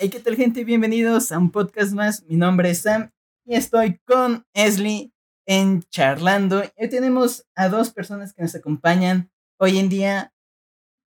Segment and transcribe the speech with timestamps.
[0.00, 0.62] Hey, ¿qué tal gente?
[0.62, 2.22] Bienvenidos a un podcast más.
[2.22, 3.10] Mi nombre es Sam
[3.44, 5.12] y estoy con Esli
[5.44, 6.62] en Charlando.
[6.76, 10.32] Hoy tenemos a dos personas que nos acompañan hoy en día,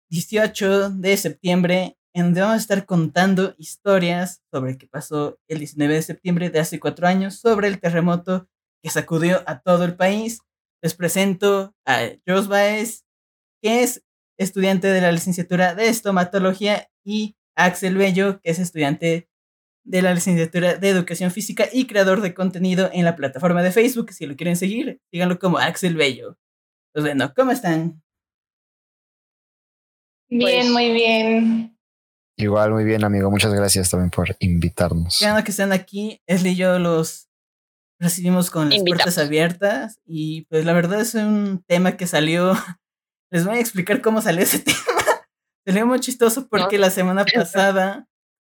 [0.10, 5.94] 18 de septiembre, en donde vamos a estar contando historias sobre qué pasó el 19
[5.94, 8.50] de septiembre de hace cuatro años, sobre el terremoto
[8.84, 10.42] que sacudió a todo el país.
[10.82, 13.05] Les presento a Jos Baez,
[13.62, 14.04] que es
[14.38, 19.27] estudiante de la licenciatura de estomatología, y Axel Bello, que es estudiante
[19.83, 24.11] de la licenciatura de educación física y creador de contenido en la plataforma de Facebook.
[24.14, 26.37] Si lo quieren seguir, síganlo como Axel Bello.
[26.93, 28.01] Pues bueno, ¿cómo están?
[30.29, 31.78] Bien, Pues- muy bien.
[32.38, 33.30] Igual, muy bien, amigo.
[33.30, 35.17] Muchas gracias también por invitarnos.
[35.20, 36.22] Qué bueno que están aquí.
[36.25, 37.28] Esli y yo los
[38.00, 39.03] recibimos con las Invitamos.
[39.03, 42.53] puertas abiertas y pues la verdad es un tema que salió.
[43.31, 44.78] Les voy a explicar cómo salió ese tema.
[45.66, 48.08] Salió muy chistoso porque la semana pasada,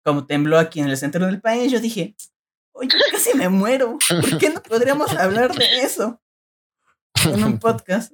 [0.03, 2.15] como tembló aquí en el centro del país, yo dije,
[2.73, 3.97] oye, casi me muero.
[4.09, 6.21] ¿Por qué no podríamos hablar de eso
[7.25, 8.13] en un podcast?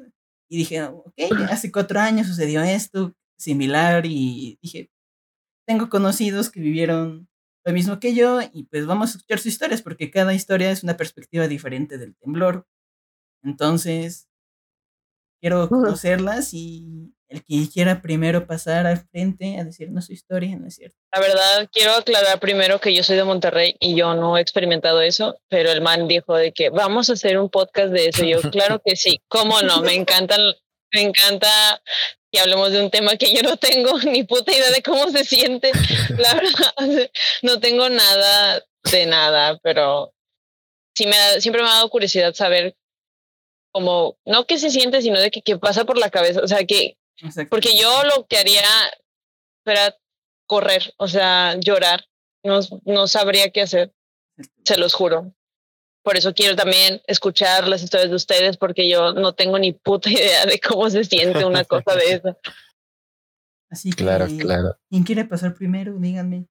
[0.50, 1.14] Y dije, ok,
[1.50, 4.92] hace cuatro años sucedió esto similar y dije,
[5.66, 7.28] tengo conocidos que vivieron
[7.66, 10.84] lo mismo que yo y pues vamos a escuchar sus historias porque cada historia es
[10.84, 12.68] una perspectiva diferente del temblor.
[13.42, 14.30] Entonces,
[15.42, 20.68] quiero conocerlas y el que quiera primero pasar al frente a decirnos su historia, ¿no
[20.68, 20.96] es cierto?
[21.12, 25.02] La verdad, quiero aclarar primero que yo soy de Monterrey y yo no he experimentado
[25.02, 28.24] eso, pero el man dijo de que vamos a hacer un podcast de eso.
[28.24, 30.42] Y yo, claro que sí, cómo no, me encantan,
[30.94, 31.50] me encanta
[32.32, 35.24] que hablemos de un tema que yo no tengo ni puta idea de cómo se
[35.24, 35.72] siente.
[36.18, 37.10] La verdad,
[37.42, 40.14] no tengo nada de nada, pero
[40.96, 42.76] sí me da- siempre me ha dado curiosidad saber
[43.72, 46.42] cómo, no qué se siente, sino de que qué pasa por la cabeza.
[46.44, 46.96] O sea, que.
[47.50, 48.62] Porque yo lo que haría
[49.66, 49.96] era
[50.48, 52.06] correr, o sea, llorar.
[52.44, 53.94] No, no sabría qué hacer,
[54.66, 55.34] se los juro.
[56.04, 60.10] Por eso quiero también escuchar las historias de ustedes, porque yo no tengo ni puta
[60.12, 62.38] idea de cómo se siente una cosa de eso.
[63.70, 64.78] Así que, Claro, claro.
[64.90, 65.94] ¿quién quiere pasar primero?
[65.98, 66.48] Díganme.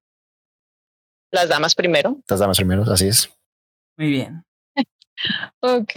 [1.31, 2.17] Las damas primero.
[2.21, 3.31] Estas damas primero, así es.
[3.99, 4.45] Muy bien.
[5.61, 5.93] Ok.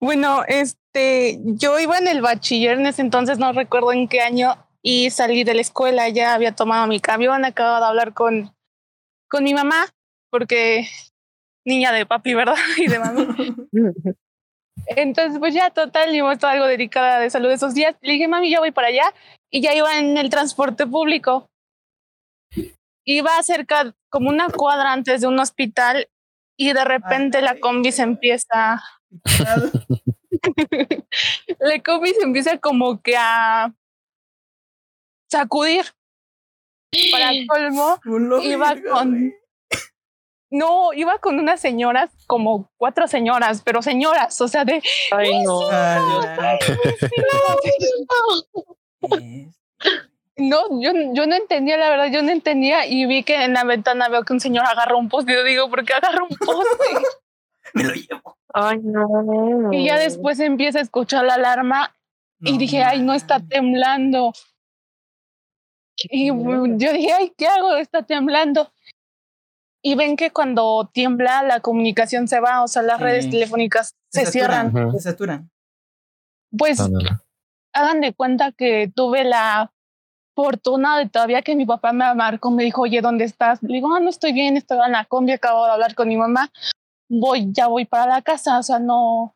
[0.00, 0.44] Bueno,
[0.94, 5.10] este, yo iba en el bachiller en ese entonces, no recuerdo en qué año, y
[5.10, 8.54] salí de la escuela, ya había tomado mi camión, acababa de hablar con,
[9.28, 9.86] con mi mamá,
[10.30, 10.88] porque
[11.64, 12.54] niña de papi, ¿verdad?
[12.78, 13.26] Y de mami.
[14.86, 17.96] Entonces, pues ya, total, yo estaba algo dedicada de salud esos días.
[18.02, 19.14] Le dije, mami, ya voy para allá.
[19.50, 21.48] Y ya iba en el transporte público.
[23.06, 26.08] Iba cerca, como una cuadra antes de un hospital,
[26.58, 28.82] y de repente la combi se empieza,
[31.58, 33.72] la combi se empieza como que a
[35.30, 35.84] sacudir.
[37.10, 39.34] Para colmo, Culo, iba con güey.
[40.50, 45.68] no, iba con unas señoras, como cuatro señoras, pero señoras, o sea, de Ay, no.
[45.70, 47.10] Ah, este,
[50.36, 53.64] no, yo, yo no entendía, la verdad, yo no entendía y vi que en la
[53.64, 55.32] ventana veo que un señor agarra un poste.
[55.32, 56.84] Yo digo, ¿por qué agarra un poste?
[57.74, 58.38] Me lo llevo.
[58.56, 59.72] Ay, no.
[59.72, 61.92] y ya después empieza a escuchar la alarma
[62.40, 64.32] y dije, ay, no está temblando.
[66.04, 67.74] Y yo dije, ay, ¿qué hago?
[67.76, 68.72] Está temblando.
[69.82, 73.04] Y ven que cuando tiembla la comunicación se va, o sea, las Sí.
[73.04, 74.92] redes telefónicas se, saturan, cierran.
[74.92, 75.50] Se saturan.
[76.56, 77.10] Pues Ándale.
[77.72, 79.72] hagan de cuenta que tuve la
[80.36, 83.62] fortuna de todavía que mi papá me marcó, me dijo, oye, ¿dónde estás?
[83.62, 86.16] Le digo, ah, no estoy bien, estoy en la combi, acabo de hablar con mi
[86.16, 86.50] mamá,
[87.08, 89.34] voy, ya voy para la casa, o sea, no,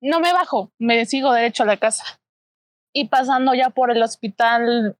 [0.00, 2.04] no me bajo, me sigo derecho a la casa.
[2.92, 4.96] Y pasando ya por el hospital,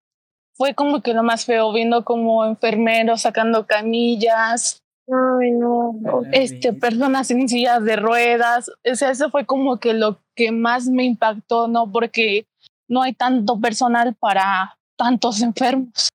[0.57, 5.95] fue como que lo más feo, viendo como enfermeros sacando camillas, Ay, no.
[6.33, 8.71] este, personas en sillas de ruedas.
[8.91, 11.91] O sea, eso fue como que lo que más me impactó, ¿no?
[11.93, 12.47] Porque
[12.89, 16.09] no hay tanto personal para tantos enfermos.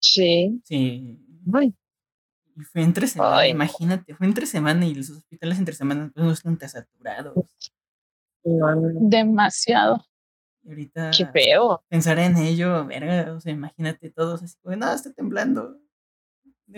[0.00, 0.60] Sí.
[0.64, 1.18] Sí.
[1.52, 1.74] Ay,
[2.58, 3.50] Y fue entre semana, Ay.
[3.50, 7.34] imagínate, fue entre semana y los hospitales entre semana pues, no están saturados.
[8.42, 10.04] Demasiado.
[10.64, 11.84] Y ahorita Qué feo.
[11.88, 15.78] pensar en ello, verga, o sea, imagínate todos así, como, no, está temblando.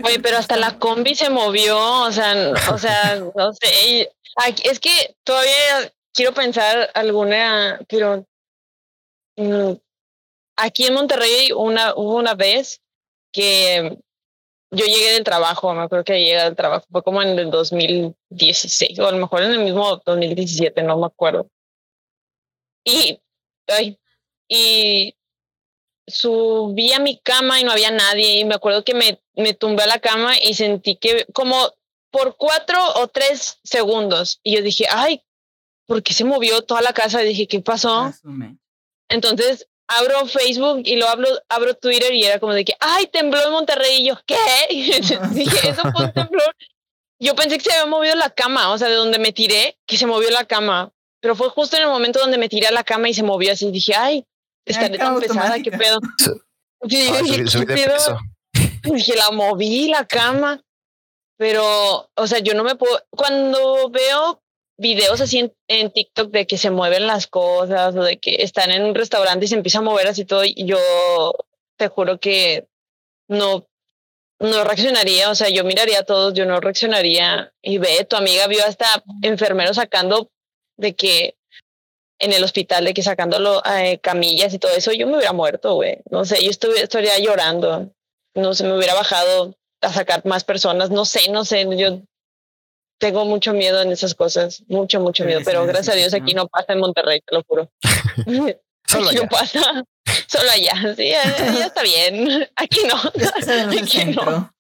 [0.04, 4.12] Oye, pero hasta la combi se movió, o sea, o sea, no sé.
[4.64, 8.26] es que todavía quiero pensar alguna, pero
[9.36, 9.72] mm,
[10.56, 12.82] aquí en Monterrey una, hubo una vez
[13.32, 13.98] que
[14.70, 18.99] yo llegué del trabajo, me acuerdo que llegué del trabajo, fue como en el 2016,
[19.00, 21.49] o a lo mejor en el mismo 2017, no me acuerdo.
[22.84, 23.20] Y,
[23.67, 23.99] ay,
[24.49, 25.14] y
[26.06, 28.40] subí a mi cama y no había nadie.
[28.40, 31.73] Y me acuerdo que me, me tumbé a la cama y sentí que como
[32.11, 34.40] por cuatro o tres segundos.
[34.43, 35.23] Y yo dije, ay,
[35.87, 37.23] ¿por qué se movió toda la casa?
[37.23, 38.00] Y dije, ¿qué pasó?
[38.00, 38.58] Asume.
[39.08, 43.42] Entonces abro Facebook y lo abro, abro Twitter y era como de que, ay, tembló
[43.44, 44.02] en Monterrey.
[44.02, 44.37] Y yo, ¿qué?
[44.70, 46.54] Y dije, eso fue un temblor.
[47.22, 49.96] Yo pensé que se había movido la cama, o sea, de donde me tiré, que
[49.98, 50.90] se movió la cama.
[51.20, 53.52] Pero fue justo en el momento donde me tiré a la cama y se movió
[53.52, 53.70] así.
[53.70, 54.25] Dije, ay,
[54.64, 56.00] estaré tan pesada, ¿qué pedo?
[56.88, 58.19] Sí, Ah, dije, subí- subí ¿qué de pedo?
[58.84, 60.62] Dije, la moví la cama.
[61.37, 63.02] Pero, o sea, yo no me puedo.
[63.10, 64.42] Cuando veo
[64.80, 68.70] videos así en, en TikTok de que se mueven las cosas o de que están
[68.70, 70.78] en un restaurante y se empieza a mover así todo, y yo
[71.76, 72.66] te juro que
[73.28, 73.66] no,
[74.40, 75.30] no reaccionaría.
[75.30, 77.52] O sea, yo miraría a todos, yo no reaccionaría.
[77.62, 78.86] Y ve, tu amiga vio hasta
[79.22, 80.30] enfermeros sacando
[80.76, 81.36] de que
[82.18, 85.74] en el hospital, de que sacándolo eh, camillas y todo eso, yo me hubiera muerto,
[85.74, 85.98] güey.
[86.10, 87.90] No sé, yo estuve, estaría llorando
[88.34, 92.00] no se me hubiera bajado a sacar más personas, no sé, no sé, yo
[93.00, 96.47] tengo mucho miedo en esas cosas, mucho, mucho miedo, pero gracias a Dios aquí no
[96.47, 97.69] pasa en Monterrey, te lo juro.
[98.87, 99.23] Solo aquí allá.
[99.23, 99.85] no pasa,
[100.26, 101.23] solo allá, sí, ya,
[101.55, 102.97] ya está bien, aquí no.
[103.81, 104.52] Aquí no.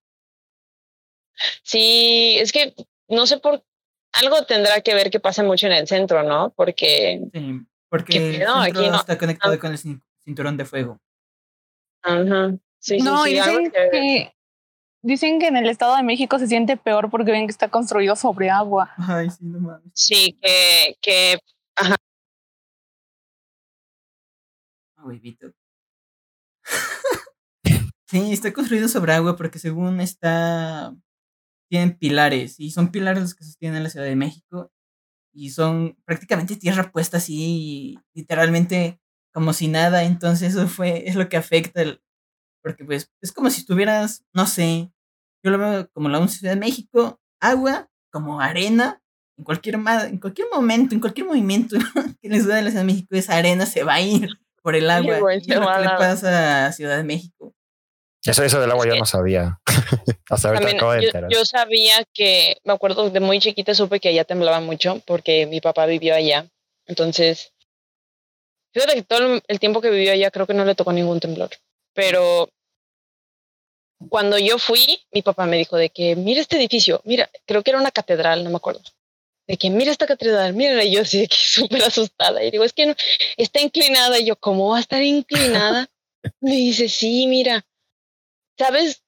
[1.62, 2.74] Sí, es que
[3.08, 3.64] no sé por
[4.12, 6.52] algo tendrá que ver que pase mucho en el centro, ¿no?
[6.56, 8.54] Porque Sí, porque ¿Qué el pedo?
[8.56, 8.96] Aquí no.
[8.96, 9.58] está conectado Ah.
[9.58, 11.00] con el cin- cinturón de fuego.
[12.02, 13.58] ajá, sí, sí, no, sí, y algo
[13.90, 14.32] que,
[15.02, 18.16] dicen que en el Estado de México se siente peor porque ven que está construido
[18.16, 18.90] sobre agua.
[18.98, 19.90] Ay, sí, no mames.
[19.94, 21.38] sí, que, que
[21.76, 21.96] Ah,
[25.04, 25.52] huevito.
[28.08, 30.94] sí, está construido sobre agua porque según está...
[31.70, 34.72] Tienen pilares y son pilares los que sostienen la Ciudad de México
[35.32, 39.00] y son prácticamente tierra puesta así, literalmente
[39.32, 40.04] como si nada.
[40.04, 42.02] Entonces eso fue, es lo que afecta, el-
[42.62, 44.90] porque pues es como si estuvieras, no sé,
[45.42, 49.02] yo lo veo como la Ciudad de México, agua, como arena,
[49.38, 51.76] en cualquier, en cualquier momento, en cualquier movimiento
[52.22, 54.28] que les da de la Ciudad de México, esa arena se va a ir
[54.62, 55.18] por el agua.
[55.20, 57.54] güey, y lo que le pasa a Ciudad de México.
[58.22, 59.58] Eso, eso del agua yo no sabía.
[60.28, 61.30] Hasta ahorita También, acabo de yo, enterar.
[61.32, 65.62] yo sabía que, me acuerdo de muy chiquita supe que allá temblaba mucho porque mi
[65.62, 66.46] papá vivió allá.
[66.86, 67.54] Entonces,
[68.74, 71.18] fíjate que todo el- el tiempo que vivió allá creo que no le tocó ningún
[71.18, 71.48] temblor.
[72.00, 72.48] Pero
[74.08, 77.70] cuando yo fui, mi papá me dijo de que mira este edificio, mira, creo que
[77.70, 78.82] era una catedral, no me acuerdo.
[79.46, 82.42] De que mira esta catedral, mira, y yo así de que súper asustada.
[82.42, 82.94] Y digo, es que no,
[83.36, 84.18] está inclinada.
[84.18, 85.90] Y yo, ¿cómo va a estar inclinada?
[86.40, 87.66] me dice, sí, mira,
[88.58, 89.02] ¿sabes?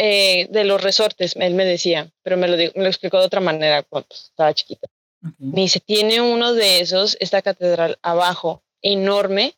[0.00, 3.26] eh, de los resortes, él me decía, pero me lo, di- me lo explicó de
[3.26, 4.86] otra manera cuando estaba chiquita.
[5.38, 9.56] Me dice, tiene uno de esos, esta catedral abajo, enorme,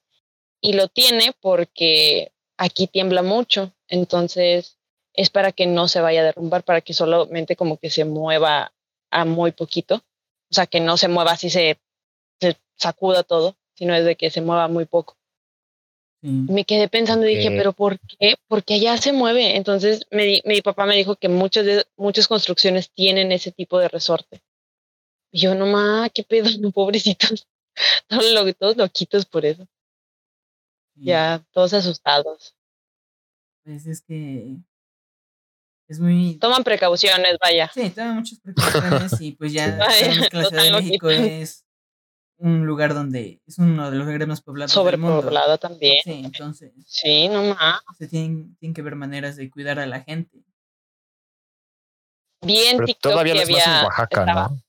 [0.63, 4.77] y lo tiene porque aquí tiembla mucho, entonces
[5.15, 8.73] es para que no se vaya a derrumbar, para que solamente como que se mueva
[9.11, 11.79] a muy poquito, o sea, que no se mueva así, se,
[12.41, 15.17] se sacuda todo, sino es de que se mueva muy poco.
[16.49, 18.35] Me quedé pensando y dije, pero ¿por qué?
[18.47, 19.57] Porque allá se mueve.
[19.57, 23.79] Entonces me di- mi papá me dijo que muchas de, muchas construcciones tienen ese tipo
[23.79, 24.43] de resorte.
[25.33, 27.47] Y yo, no ma, qué pedo, no, pobrecitos.
[28.09, 29.67] Todos, lo- todos loquitos por eso.
[31.05, 32.55] Ya, todos asustados.
[33.65, 34.57] Pues es que
[35.89, 36.37] es muy...
[36.37, 37.71] Toman precauciones, vaya.
[37.75, 41.65] Sí, toma muchas precauciones y pues ya sabemos que la Ciudad de México es
[42.39, 45.17] un lugar donde es uno de los lugares más poblados del mundo.
[45.17, 46.03] Sobrepoblado también.
[46.05, 47.81] Sí, entonces Sí, no ma.
[47.99, 50.43] se tienen, tienen que ver maneras de cuidar a la gente.
[52.43, 53.79] Bien Pero TikTok todavía que no es más había.
[53.81, 54.63] en Oaxaca, estaba- ¿no?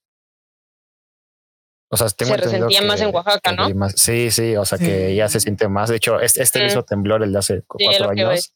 [1.91, 3.69] O sea, tengo Se entendido resentía más en Oaxaca, ¿no?
[3.75, 5.89] más- sí, sí, o sea que ya se siente más.
[5.89, 6.63] De hecho, este, este Mm.
[6.63, 8.53] mismo temblor, el de hace Sí, cuatro años,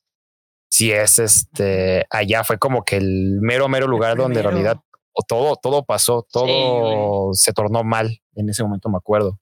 [0.69, 4.77] sí es este, allá fue como que el mero, mero lugar donde en realidad
[5.17, 8.21] o todo, todo pasó, todo se tornó mal.
[8.35, 9.39] En ese momento me acuerdo.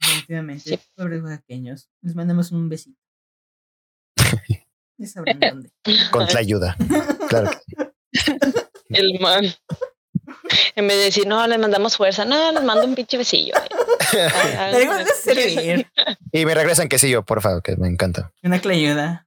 [0.00, 0.80] Definitivamente, Sí.
[0.96, 1.88] pobres oaxaqueños.
[2.02, 2.98] Les mandamos un besito.
[4.98, 5.70] Ya sabrán dónde.
[6.12, 6.76] Con la ayuda.
[7.28, 7.50] Claro.
[8.12, 8.36] que-
[8.90, 9.44] El man.
[10.74, 13.54] En vez de decir, no, les mandamos fuerza, no, les mando un pinche besillo.
[14.12, 15.86] De servir
[16.32, 18.32] Y me regresan quesillo, por favor, que me encanta.
[18.42, 19.26] una clayuda.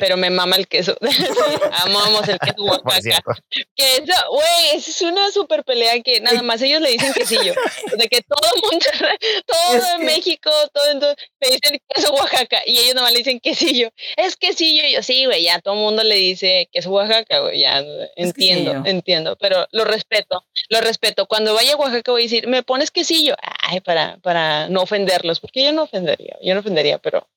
[0.00, 0.96] Pero me mama el queso.
[1.84, 3.36] Amamos el queso Oaxaca.
[3.76, 7.54] Que eso, güey, es una super pelea que nada más ellos le dicen quesillo.
[7.96, 9.16] De que todo Monterrey,
[9.46, 13.18] todo en México, todo en todo, le dicen queso Oaxaca y ellos nada más le
[13.18, 13.90] dicen quesillo.
[14.16, 14.86] Es quesillo.
[14.86, 17.84] Y yo, sí, güey, ya todo el mundo le dice queso Oaxaca, güey, ya
[18.16, 21.26] entiendo, entiendo, pero lo respeto, lo respeto.
[21.26, 23.36] Cuando vaya a Oaxaca voy a decir, ¿me pones quesillo?
[23.62, 27.28] Ay, para, para no ofenderlos, porque yo no ofendería, yo no ofendería, pero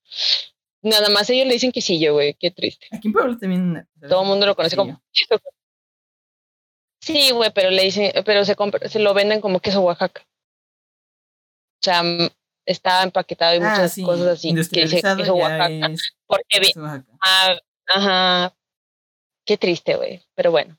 [0.83, 2.35] Nada más ellos le dicen quesillo, güey.
[2.35, 2.87] Qué triste.
[2.91, 3.87] Aquí en Puebla también.
[4.07, 5.01] Todo el mundo lo conoce como
[7.01, 8.55] Sí, güey, pero le dicen, pero se,
[8.87, 10.21] se lo venden como queso Oaxaca.
[10.21, 12.01] O sea,
[12.65, 15.91] está empaquetado y ah, muchas cosas así que dice queso Oaxaca.
[16.25, 17.05] porque Oaxaca.
[17.21, 17.57] Ah,
[17.93, 18.55] ajá.
[19.45, 20.23] Qué triste, güey.
[20.35, 20.77] Pero bueno.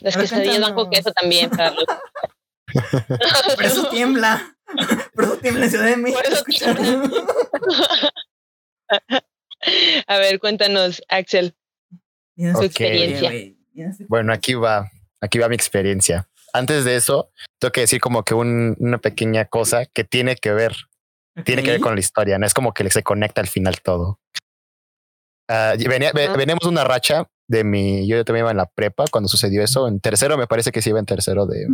[0.00, 1.84] Las quesadillas van con queso también, Carlos.
[3.56, 4.56] Por eso tiembla.
[5.14, 6.20] Por eso tiembla en Ciudad de México.
[10.06, 11.54] A ver, cuéntanos, Axel,
[12.36, 13.30] su experiencia.
[14.08, 16.28] Bueno, aquí va, aquí va mi experiencia.
[16.52, 20.74] Antes de eso, tengo que decir como que una pequeña cosa que tiene que ver,
[21.44, 24.18] tiene que ver con la historia, no es como que se conecta al final todo.
[25.48, 29.62] Uh, venía, Venimos una racha de mi, yo también iba en la prepa cuando sucedió
[29.62, 31.66] eso, en tercero me parece que sí iba en tercero de,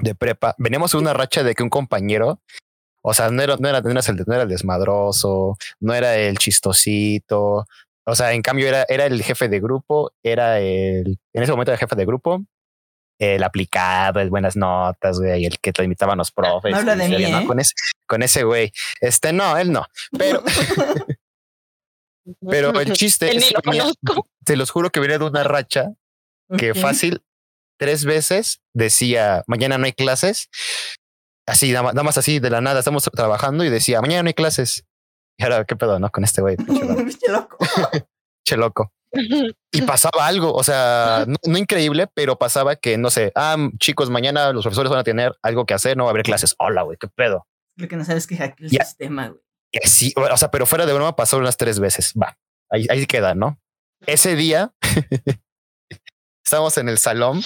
[0.00, 0.54] de prepa.
[0.58, 2.40] Veníamos una racha de que un compañero
[3.06, 6.16] o sea, no era, no era, no era, el, no era el desmadroso, no era
[6.16, 7.66] el chistosito.
[8.06, 11.70] O sea, en cambio era, era el jefe de grupo, era el, en ese momento
[11.70, 12.46] era el jefe de grupo,
[13.18, 16.72] el aplicado, el buenas notas, güey, el que te invitaban los profes.
[16.72, 17.44] No habla de mí, ¿eh?
[17.46, 17.74] con, ese,
[18.06, 18.72] con ese güey.
[19.02, 19.86] Este, no, él no.
[20.18, 20.42] Pero,
[22.48, 23.92] pero el chiste es que
[24.46, 25.92] te los juro que venía de una racha
[26.56, 27.22] que fácil
[27.78, 30.48] tres veces decía mañana no hay clases
[31.46, 34.84] así, nada más, así de la nada, estamos trabajando y decía, mañana no hay clases.
[35.38, 36.10] Y ahora, ¿qué pedo, no?
[36.10, 36.56] Con este güey.
[36.56, 37.58] Che loco.
[38.46, 38.92] che loco.
[39.72, 44.52] Y pasaba algo, o sea, no, increíble, pero pasaba que, no sé, ah, chicos, mañana
[44.52, 46.56] los profesores van a tener algo que hacer, no va a haber clases.
[46.58, 47.46] Hola, güey, qué pedo.
[47.76, 49.40] Lo que no sabes que hackea el sistema, güey.
[49.84, 52.12] Sí, o sea, pero fuera de broma pasó unas tres veces.
[52.20, 52.38] Va,
[52.70, 53.60] ahí, ahí queda, ¿no?
[54.06, 54.74] Ese día
[56.44, 57.42] estábamos en el salón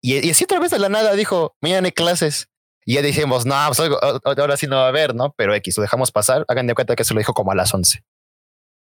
[0.00, 2.48] y, y así otra vez de la nada dijo, mañana hay clases.
[2.88, 3.90] Y ya dijimos, no, pues
[4.38, 5.34] ahora sí no va a haber, ¿no?
[5.36, 6.44] Pero X, lo dejamos pasar.
[6.46, 8.04] Hagan de cuenta que se lo dijo como a las 11.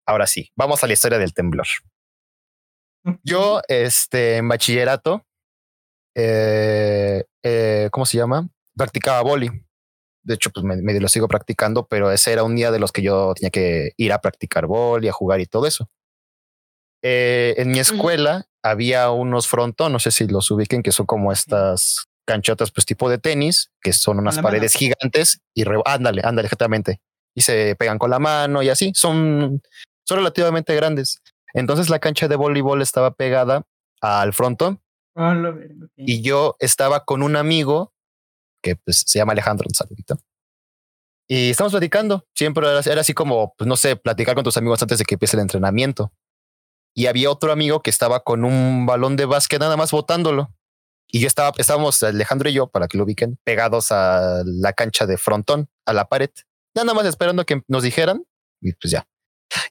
[0.08, 1.68] Ahora sí, vamos a la historia del temblor.
[3.24, 5.26] Yo, este, en bachillerato,
[6.16, 8.48] eh, eh, ¿cómo se llama?
[8.78, 9.50] Practicaba boli.
[10.24, 13.02] De hecho, pues me, lo sigo practicando, pero ese era un día de los que
[13.02, 15.90] yo tenía que ir a practicar boli, a jugar y todo eso.
[17.04, 21.34] Eh, en mi escuela había unos frontón, no sé si los ubiquen, que son como
[21.34, 27.02] estas canchotas, pues tipo de tenis, que son unas paredes gigantes y ándale, ándale, exactamente.
[27.34, 28.92] Y se pegan con la mano y así.
[28.94, 29.64] Son,
[30.08, 31.24] son relativamente grandes.
[31.56, 33.64] Entonces la cancha de voleibol estaba pegada
[34.00, 34.80] al frontón.
[35.16, 35.36] Ah,
[35.96, 37.94] y yo estaba con un amigo
[38.62, 40.20] que pues, se llama Alejandro, un saludito.
[41.28, 42.28] Y estamos platicando.
[42.36, 45.16] Siempre era, era, así como, pues no sé, platicar con tus amigos antes de que
[45.16, 46.12] empiece el entrenamiento.
[46.94, 50.54] Y había otro amigo que estaba con un balón de básquet nada más botándolo.
[51.12, 55.06] Y yo estaba, estábamos Alejandro y yo, para que lo ubiquen, pegados a la cancha
[55.06, 56.30] de frontón, a la pared,
[56.76, 58.24] nada más esperando que nos dijeran
[58.62, 59.08] y pues ya.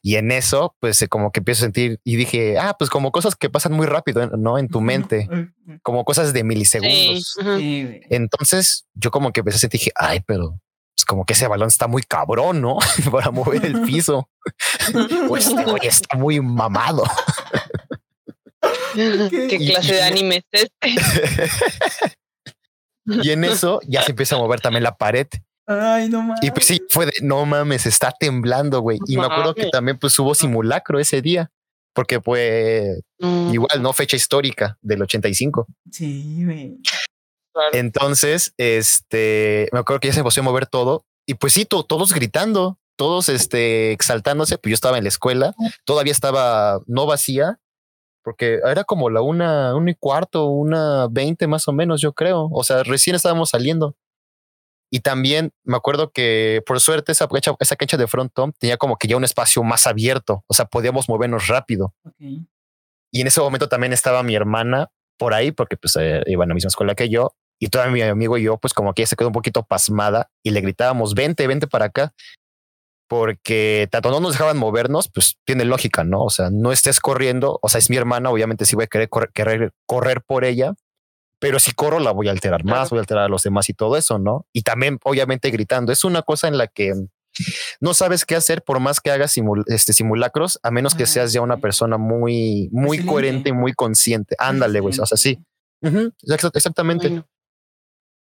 [0.01, 3.35] Y en eso, pues como que empiezo a sentir y dije, ah, pues como cosas
[3.35, 4.57] que pasan muy rápido, ¿no?
[4.57, 5.29] En tu mente,
[5.83, 7.37] como cosas de milisegundos.
[8.09, 10.59] Entonces yo como que empecé a sentir, dije, ay, pero
[10.99, 12.77] es como que ese balón está muy cabrón, ¿no?
[13.11, 14.29] Para mover el piso.
[15.29, 17.03] pues este está muy mamado.
[19.49, 22.15] ¿Qué, clase de anime es este?
[23.23, 25.27] y en eso ya se empieza a mover también la pared.
[25.67, 26.43] Ay, no mames.
[26.43, 28.97] Y pues sí, fue de no mames, está temblando, güey.
[29.07, 31.51] Y me acuerdo que también pues hubo simulacro ese día,
[31.93, 33.53] porque fue mm.
[33.53, 33.93] igual, ¿no?
[33.93, 35.67] Fecha histórica del 85.
[35.91, 36.77] Sí, güey.
[37.73, 42.13] Entonces, este, me acuerdo que ya se empezó a mover todo y pues sí, todos
[42.13, 44.57] gritando, todos este, exaltándose.
[44.57, 45.53] Pues yo estaba en la escuela,
[45.85, 47.59] todavía estaba no vacía,
[48.29, 52.47] porque era como la una, una y cuarto, una veinte más o menos, yo creo.
[52.51, 53.95] O sea, recién estábamos saliendo.
[54.91, 58.97] Y también me acuerdo que por suerte esa cancha, esa cancha de frontón tenía como
[58.97, 61.95] que ya un espacio más abierto, o sea, podíamos movernos rápido.
[62.19, 66.47] Y en ese momento también estaba mi hermana por ahí, porque pues eh, iba a
[66.47, 69.07] la misma escuela que yo, y todavía mi amigo y yo, pues como que ella
[69.09, 72.13] se quedó un poquito pasmada y le gritábamos, vente, vente para acá
[73.09, 76.21] porque tanto no nos dejaban movernos, pues tiene lógica, ¿no?
[76.23, 79.09] O sea, no estés corriendo, o sea, es mi hermana, obviamente sí voy a querer
[79.09, 80.75] correr, correr, por ella,
[81.39, 83.73] pero si corro la voy a alterar más, voy a alterar a los demás y
[83.73, 84.45] todo eso, ¿no?
[84.53, 85.91] Y también, obviamente, gritando.
[85.91, 86.93] Es una cosa en la que
[87.79, 89.33] no sabes qué hacer por más que hagas
[89.67, 94.35] este, simulacros, a menos que seas ya una persona muy, muy coherente y muy consciente.
[94.37, 94.93] Ándale, güey.
[94.99, 95.39] O sea, sí.
[95.81, 97.07] Exact- exactamente.
[97.07, 97.25] Bueno,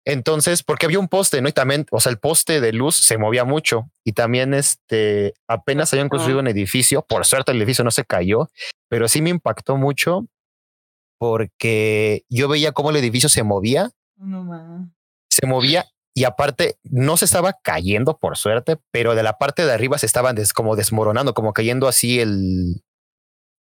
[0.06, 1.50] Entonces, porque había un poste, ¿no?
[1.50, 5.92] Y también, o sea, el poste de luz se movía mucho y también este apenas
[5.94, 7.02] habían construido un edificio.
[7.04, 8.50] Por suerte, el edificio no se cayó,
[8.90, 10.26] pero sí me impactó mucho
[11.20, 14.44] porque yo veía cómo el edificio se movía, No
[15.30, 19.72] se movía y aparte no se estaba cayendo, por suerte, pero de la parte de
[19.72, 22.82] arriba se estaban des- como desmoronando, como cayendo así el,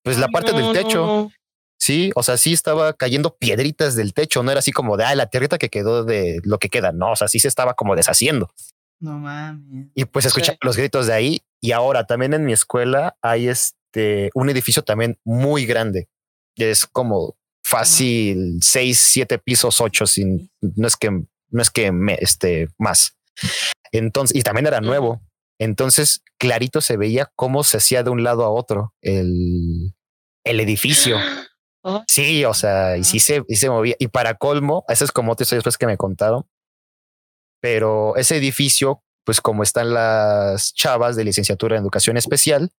[0.02, 1.07] pues la parte del techo.
[1.07, 1.30] no,
[1.78, 5.14] Sí, o sea, sí estaba cayendo piedritas del techo, no era así como de ah,
[5.14, 7.94] la tierrita que quedó de lo que queda, no, o sea, sí se estaba como
[7.94, 8.50] deshaciendo.
[9.00, 9.87] No mames.
[9.94, 10.58] Y pues escuchaba Sí.
[10.66, 11.40] los gritos de ahí.
[11.61, 16.08] Y ahora también en mi escuela hay este un edificio también muy grande.
[16.56, 22.14] Es como fácil seis, siete pisos, ocho, sin no es que no es que me
[22.20, 23.16] este más.
[23.92, 25.23] Entonces, y también era nuevo.
[25.61, 29.94] Entonces, clarito se veía cómo se hacía de un lado a otro el,
[30.44, 31.16] el edificio.
[32.08, 33.94] Sí, o sea, y sí se, y se movía.
[33.99, 36.44] Y para colmo, eso es como otra historia después que me contaron.
[37.61, 42.70] Pero ese edificio, pues como están las chavas de licenciatura en educación especial,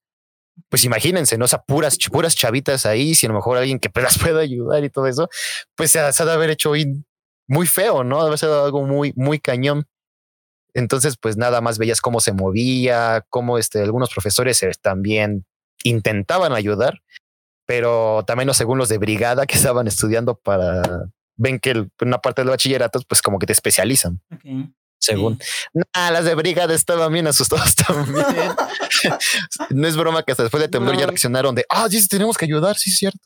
[0.69, 1.45] pues imagínense, ¿no?
[1.45, 4.41] O sea, puras, puras chavitas ahí, si a lo mejor alguien que pues, las pueda
[4.41, 5.29] ayudar y todo eso,
[5.75, 6.73] pues se, ha- de haber hecho
[7.47, 8.23] muy feo, ¿no?
[8.23, 9.85] Debe sido algo muy, muy cañón.
[10.73, 15.45] Entonces, pues nada más veías cómo se movía, cómo este, algunos profesores eh, también
[15.83, 17.01] intentaban ayudar,
[17.69, 20.81] pero también no según los de brigada que estaban estudiando para,
[21.37, 24.71] ven que el- una parte del bachillerato, pues como que te especializan, Ok.
[24.99, 25.39] según.
[25.73, 28.25] Nah, las de brigada estaban bien asustados también.
[29.69, 31.07] no es broma que hasta después de temblor ya No.
[31.11, 33.19] reaccionaron de, ah, sí, sí, tenemos que ayudar, sí, es cierto.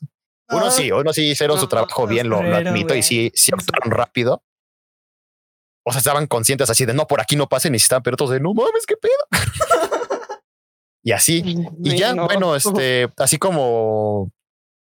[0.50, 2.98] Uno Ah, sí, uno sí hicieron su No, trabajo todos bien, lo, lo admito, güey.
[2.98, 3.96] y sí, sí Sí, actuaron sí.
[3.96, 4.44] rápido.
[5.86, 8.32] O sea, estaban conscientes así de no, por aquí no pasen y estaban, pero todos
[8.32, 9.14] de no mames, qué pedo.
[11.04, 11.42] y así.
[11.84, 12.24] Y ya, no.
[12.26, 14.32] bueno, este, así como,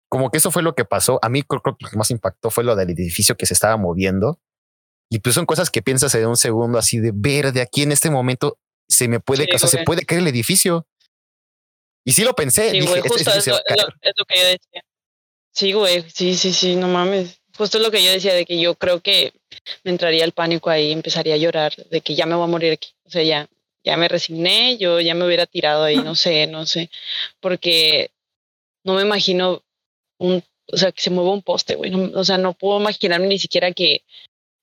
[0.10, 1.20] como que eso fue lo que pasó.
[1.22, 3.54] A mí creo, creo que lo que más impactó fue lo del edificio que se
[3.54, 4.40] estaba moviendo.
[5.10, 7.92] Y pues son cosas que piensas en un segundo así de ver de aquí en
[7.92, 10.88] este momento se me puede, Sí, o sea, se puede caer el edificio.
[12.06, 12.70] Y sí lo pensé.
[12.72, 13.80] Sí, dije, güey, este justo es lo, a caer.
[13.80, 14.82] es lo- es lo que yo decía.
[15.52, 17.40] Sí, güey, sí, sí, sí, no mames.
[17.56, 19.34] Justo es lo que yo decía de que yo creo que
[19.84, 22.74] me entraría el pánico ahí, empezaría a llorar de que ya me voy a morir
[22.74, 22.90] aquí.
[23.06, 23.48] O sea, ya,
[23.84, 26.90] ya me resigné, yo ya me hubiera tirado ahí, no sé, no sé,
[27.42, 28.12] porque
[28.86, 29.62] no me imagino
[30.20, 31.92] un, o sea, que se mueva un poste, güey.
[31.92, 34.04] no- o sea, no puedo imaginarme ni siquiera que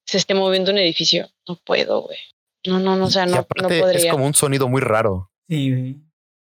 [0.07, 1.29] se esté moviendo un edificio.
[1.47, 2.19] No puedo, güey.
[2.67, 4.11] No, no, no, o sea, no, no aparte es podría.
[4.13, 5.31] como un sonido muy raro.
[5.49, 5.97] Sí, güey.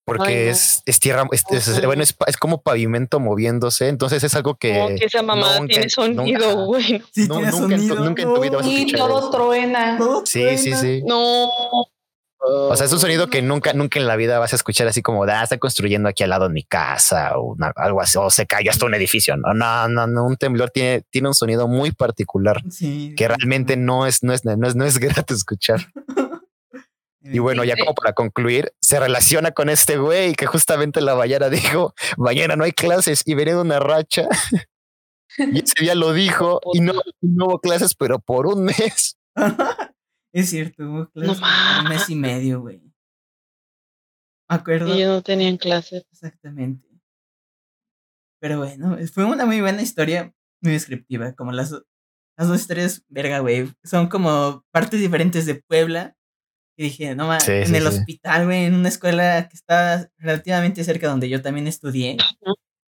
[0.08, 0.52] porque Ay, no.
[0.52, 1.86] es, es tierra, es, es- Ujú.
[1.88, 3.88] bueno, es, es como pavimento moviéndose.
[3.88, 7.02] Entonces es algo que, Como que esa mamada nunca- tiene sonido, güey.
[7.12, 7.95] Sí, No, tiene nunca en sonido.
[8.06, 9.30] nunca en tu vida vas a Y todo eso.
[9.32, 9.97] truena.
[9.97, 10.80] Todo Sí, sí, truena.
[10.82, 11.02] sí.
[11.08, 11.49] No.
[12.39, 15.02] O sea, es un sonido que nunca, nunca en la vida vas a escuchar así
[15.02, 18.30] como, ah, está construyendo aquí al lado de mi casa o una- algo así, o
[18.30, 19.36] se cayó hasta un edificio.
[19.38, 23.13] No, no, no, no, un temblor tiene, tiene un sonido muy particular Sí.
[23.17, 25.88] que realmente no es, no es, no es, no es grato escuchar.
[27.28, 31.50] Y bueno, ya como para concluir, se relaciona con este güey que justamente la Bayara
[31.50, 34.28] dijo, mañana no hay clases y veré una racha.
[35.39, 39.17] y ese día lo dijo y no, no hubo clases, pero por un mes.
[40.41, 42.82] Es cierto, hubo clases No un mes y medio, güey.
[44.50, 44.93] Me acuerdo.
[44.93, 46.06] Y yo no tenía en clase.
[46.12, 46.86] Exactamente.
[48.41, 51.34] Pero bueno, fue una muy buena historia, muy descriptiva.
[51.34, 53.71] Como las, las dos historias, verga, güey.
[53.84, 56.15] Son como partes diferentes de Puebla.
[56.78, 57.88] Y dije, no mames, Sí, en sí, el sí.
[57.88, 62.17] hospital, güey, en una escuela que está relativamente cerca donde yo también estudié.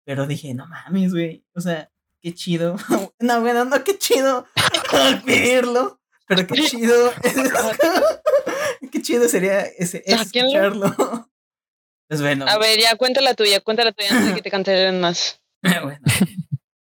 [0.03, 1.45] Pero dije, no mames, güey.
[1.53, 2.75] O sea, qué chido.
[3.19, 4.47] no, bueno, no, qué chido
[5.25, 6.01] pedirlo.
[6.27, 7.11] Pero qué chido.
[8.91, 10.49] qué chido sería ese, Sáquenlo.
[10.49, 11.29] escucharlo.
[12.07, 12.45] Pues bueno.
[12.47, 15.41] A ver, ya cuéntala tuya, cuéntala tuya antes de que te cancelen más.
[15.83, 15.99] bueno.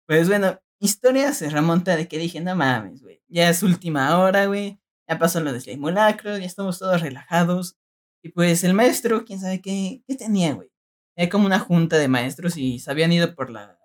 [0.05, 3.21] Pues bueno, historia se remonta de que dije, no mames, güey.
[3.27, 4.79] Ya es última hora, güey.
[5.07, 7.77] Ya pasó lo del simulacro, ya estamos todos relajados.
[8.23, 10.71] Y pues el maestro, quién sabe qué, qué tenía, güey.
[11.15, 13.79] Era como una junta de maestros y se habían ido por la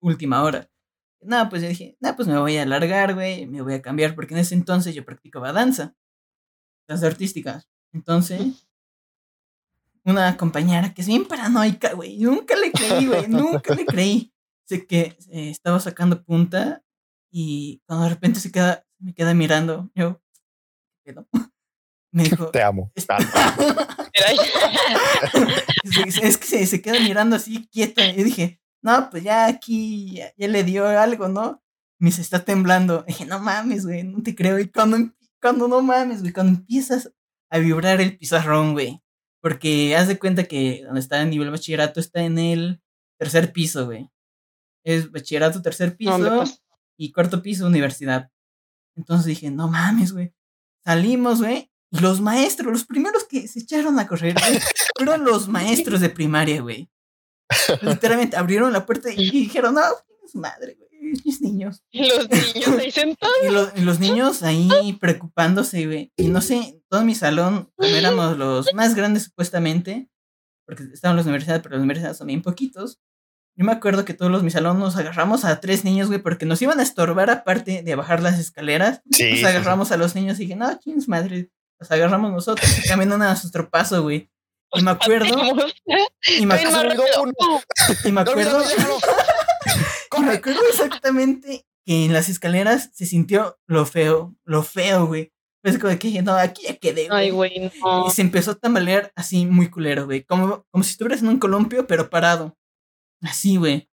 [0.00, 0.70] última hora.
[1.20, 3.46] No, pues yo dije, no, pues me voy a alargar, güey.
[3.46, 5.94] Me voy a cambiar porque en ese entonces yo practicaba danza.
[6.86, 7.64] Danza artística.
[7.92, 8.68] Entonces,
[10.04, 12.18] una compañera que es bien paranoica, güey.
[12.18, 13.28] Nunca le creí, güey.
[13.28, 14.32] Nunca le creí.
[14.64, 16.82] Sé que eh, estaba sacando punta
[17.30, 20.22] y cuando de repente se queda, me queda mirando, yo,
[21.04, 21.28] ¿qué pedo?
[22.10, 22.90] Me dijo, Te amo.
[22.94, 23.06] es,
[26.22, 28.06] es que se, se queda mirando así quieta.
[28.06, 31.62] Y dije, no, pues ya aquí ya, ya le dio algo, ¿no?
[31.98, 33.04] Me dice, está temblando.
[33.06, 34.58] dije, no mames, güey, no te creo.
[34.58, 34.98] Y cuando,
[35.40, 37.12] cuando no mames, güey, cuando empiezas
[37.50, 39.02] a vibrar el pizarrón, güey.
[39.40, 42.82] Porque haz de cuenta que donde está el nivel bachillerato está en el
[43.18, 44.10] tercer piso, güey.
[44.84, 46.44] Es bachillerato, tercer piso
[46.96, 48.30] y cuarto piso, universidad.
[48.96, 50.34] Entonces dije, no mames, güey.
[50.84, 51.70] Salimos, güey.
[51.90, 54.60] Y los maestros, los primeros que se echaron a correr, güey,
[54.96, 56.90] fueron los maestros de primaria, güey.
[57.82, 59.82] Literalmente abrieron la puerta y dijeron, no,
[60.30, 60.88] su madre, güey.
[61.24, 61.82] Mis niños.
[61.92, 63.34] Los niños ahí sentados.
[63.44, 66.12] Y, lo- y los niños ahí preocupándose, güey.
[66.16, 70.08] Y no sé, todo mi salón, éramos los más grandes supuestamente,
[70.66, 72.98] porque estaban en la universidad, pero la universidad son bien poquitos.
[73.56, 76.46] Yo me acuerdo que todos los mi salón nos agarramos a tres niños, güey, porque
[76.46, 79.00] nos iban a estorbar aparte de bajar las escaleras.
[79.10, 79.44] Sí, Nos sí.
[79.46, 83.28] agarramos a los niños y dije, no, chins madre, los agarramos nosotros y caminan a
[83.28, 84.30] nuestro paso, güey.
[84.74, 85.34] Y me acuerdo,
[86.38, 87.04] y me acuerdo,
[88.04, 88.62] y me acuerdo,
[90.16, 95.32] y me acuerdo exactamente que en las escaleras se sintió lo feo, lo feo, güey.
[95.62, 97.72] Pues como que no, aquí ya quedé, Ay, güey.
[97.82, 98.06] no.
[98.06, 100.22] Y se empezó a tambalear así muy culero, güey.
[100.22, 102.56] Como, como si estuvieras en un columpio, pero parado.
[103.22, 103.88] Así, güey.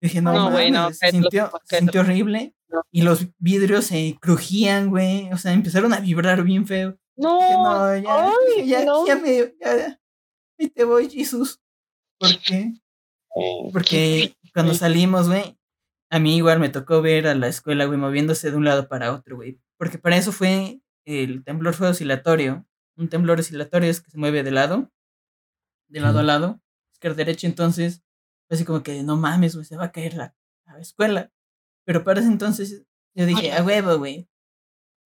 [0.00, 2.54] Dije, no, No, güey, no, se, sintió, se sintió horrible.
[2.68, 2.82] No.
[2.90, 5.30] Y los vidrios se crujían, güey.
[5.32, 6.96] O sea, empezaron a vibrar bien feo.
[7.16, 8.24] No, Dije, no, ya,
[8.56, 9.06] ay, ya, no.
[9.06, 10.00] ya me, ya,
[10.58, 11.60] Ahí te voy, Jesús.
[12.18, 12.72] ¿Por qué?
[13.72, 15.58] Porque cuando salimos, güey,
[16.10, 19.12] a mí igual me tocó ver a la escuela, güey, moviéndose de un lado para
[19.12, 19.58] otro, güey.
[19.78, 22.66] Porque para eso fue, el temblor fue oscilatorio.
[22.96, 24.92] Un temblor oscilatorio es que se mueve de lado,
[25.88, 26.60] de lado a lado,
[26.92, 28.02] izquierda derecha, entonces,
[28.50, 30.36] así como que no mames, güey, se va a caer la,
[30.66, 31.32] la escuela.
[31.84, 32.84] Pero para ese entonces,
[33.14, 34.28] yo dije, a huevo, güey.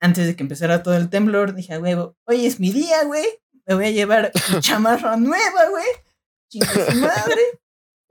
[0.01, 3.25] Antes de que empezara todo el temblor, dije, a huevo, hoy es mi día, güey.
[3.67, 5.85] Me voy a llevar mi chamarra nueva, güey.
[6.49, 7.43] Chinga su madre.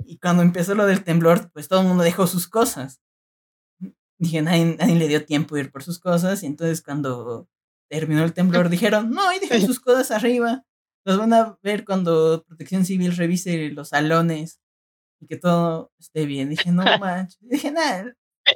[0.05, 3.01] Y cuando empezó lo del temblor, pues todo el mundo dejó sus cosas.
[4.17, 6.43] Dije, nadie, nadie le dio tiempo de ir por sus cosas.
[6.43, 7.49] Y entonces cuando
[7.89, 10.63] terminó el temblor, dijeron, no, y dejen sus cosas arriba.
[11.05, 14.59] Los van a ver cuando Protección Civil revise los salones
[15.21, 16.49] y que todo esté bien.
[16.49, 17.39] Dije, no manches.
[17.41, 18.13] Dije, nada,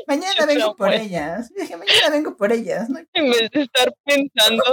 [0.07, 1.51] mañana vengo por ellas.
[1.55, 2.89] Dije, mañana vengo por ellas.
[2.89, 2.99] ¿no?
[3.13, 4.63] En vez de estar pensando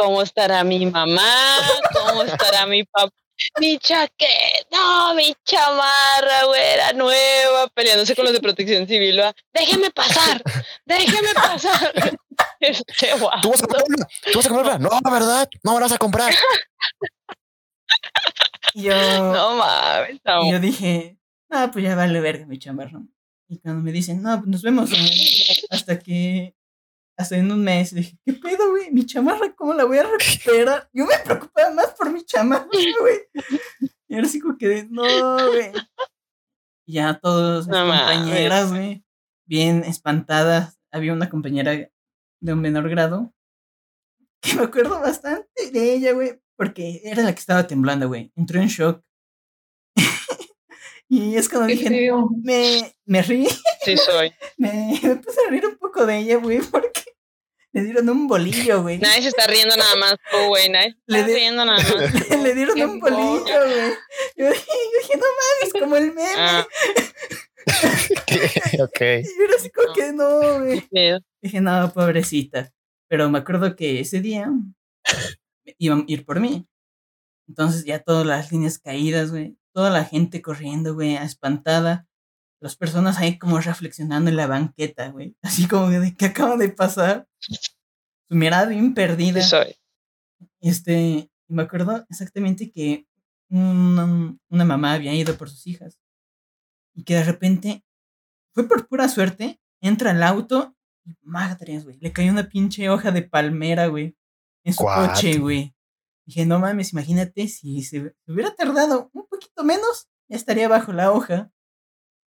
[0.00, 1.58] cómo estará mi mamá,
[1.92, 3.14] cómo estará mi papá.
[3.58, 9.18] Mi chaqueta, no, mi chamarra, güey, era nueva, peleándose con los de protección civil.
[9.20, 9.34] ¿va?
[9.52, 10.42] Déjeme pasar,
[10.84, 11.92] déjeme pasar.
[12.60, 13.38] Este guau.
[13.42, 14.06] ¿Tú vas a comprarla?
[14.32, 14.78] ¿Tú vas a comprarla?
[14.78, 15.48] No, ¿verdad?
[15.62, 16.34] No me la vas a comprar.
[18.74, 18.94] Yo,
[19.32, 21.18] No mames, yo dije,
[21.50, 23.00] no, pues ya vale verga mi chamarra.
[23.48, 24.90] Y cuando me dicen, no, pues nos vemos
[25.70, 26.54] hasta que,
[27.20, 28.90] hasta en un mes, dije, ¿qué pedo, güey?
[28.90, 30.88] Mi chamarra, ¿cómo la voy a recuperar?
[30.94, 32.66] Yo me preocupaba más por mi chamarra,
[33.00, 33.18] güey.
[34.08, 35.72] Y ahora sí como que, de, no, güey.
[36.86, 39.04] Y ya todos mis No compañeras, güey,
[39.44, 40.80] bien espantadas.
[40.90, 43.34] Había una compañera de un menor grado
[44.40, 48.32] que me acuerdo bastante de ella, güey, porque era la que estaba temblando, güey.
[48.34, 49.04] Entró en shock.
[51.08, 52.10] y es cuando dije,
[52.42, 53.46] me, me rí,
[53.84, 54.32] Sí soy.
[54.56, 57.02] me, me puse a reír un poco de ella, güey, porque
[57.72, 58.98] le dieron un bolillo, güey.
[58.98, 60.68] Nadie se está riendo nada más tú, güey.
[60.68, 62.28] Nadie se Le está riendo nada más.
[62.30, 63.92] Le, le dieron Qué un bolillo, güey.
[64.36, 66.28] Yo, dije- yo dije, no mames, como el meme.
[66.36, 66.66] Ah,
[68.82, 69.00] ok.
[69.00, 70.88] Y yo era así como que no, güey.
[71.42, 72.72] Dije, no, pobrecita.
[73.08, 74.48] Pero me acuerdo que ese día
[75.78, 76.66] iban a ir por mí.
[77.48, 79.56] Entonces ya todas las líneas caídas, güey.
[79.72, 82.06] Toda la gente corriendo, güey, espantada.
[82.60, 85.36] Las personas ahí como reflexionando en la banqueta, güey.
[85.42, 87.28] Así como de qué acaba de pasar.
[87.38, 89.42] Su mirada bien perdida.
[89.42, 89.76] Soy.
[90.60, 93.06] Este, y me acuerdo exactamente que
[93.48, 95.98] una, una mamá había ido por sus hijas.
[96.94, 97.84] Y que de repente,
[98.52, 101.98] fue por pura suerte, entra al auto y madres, güey.
[101.98, 104.16] Le cayó una pinche hoja de palmera, güey.
[104.64, 105.74] En su coche, güey.
[106.26, 111.10] Dije, no mames, imagínate si se hubiera tardado un poquito menos, ya estaría bajo la
[111.10, 111.50] hoja.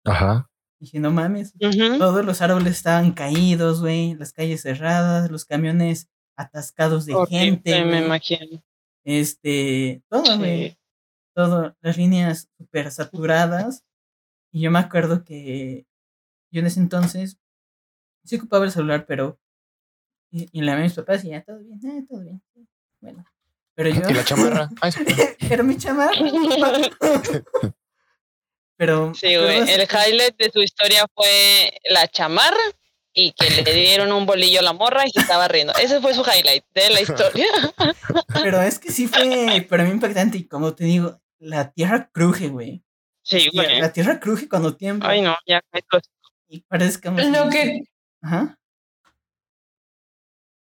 [0.06, 0.50] Ajá.
[0.80, 1.54] Dije, no mames.
[2.00, 4.16] Todos los árboles estaban caídos, güey.
[4.16, 7.86] Las calles cerradas, los camiones atascados de gente.
[7.86, 8.64] me imagino.
[9.04, 10.72] Este, todo, güey.
[10.72, 10.78] Sí.
[11.36, 13.86] Todo, las líneas súper saturadas.
[14.52, 15.86] Y yo me acuerdo que
[16.52, 17.38] yo en ese entonces
[18.24, 19.40] sí ocupaba el celular, pero.
[20.32, 22.42] Y, y le llamé a mis papás y ya, todo bien, eh, todo bien.
[23.02, 23.26] Bueno.
[23.76, 24.10] Pero yo.
[24.10, 24.70] Y la chamarra.
[25.50, 26.12] Pero mi chamarra.
[28.82, 29.14] pero.
[29.14, 29.60] Sí, güey.
[29.70, 32.58] El highlight de su historia fue la chamarra
[33.14, 35.72] y que le dieron un bolillo a la morra y se estaba riendo.
[35.76, 37.46] Ese fue su highlight de la historia.
[38.44, 40.40] Pero es que sí fue para mí impactante.
[40.40, 42.84] Y como te digo, la tierra cruje, güey.
[43.24, 43.94] Sí, Y La güey.
[43.94, 45.10] tierra cruje cuando tiembla.
[45.10, 45.62] Ay, no, ya.
[45.74, 46.00] esto-
[46.48, 47.20] Y parece como.
[47.20, 47.84] Lo que,
[48.24, 48.58] Ajá.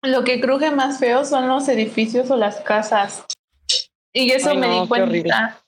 [0.03, 3.25] lo que cruje más feo son los edificios o las casas.
[4.12, 5.62] Y eso Ay, me no, di cuenta.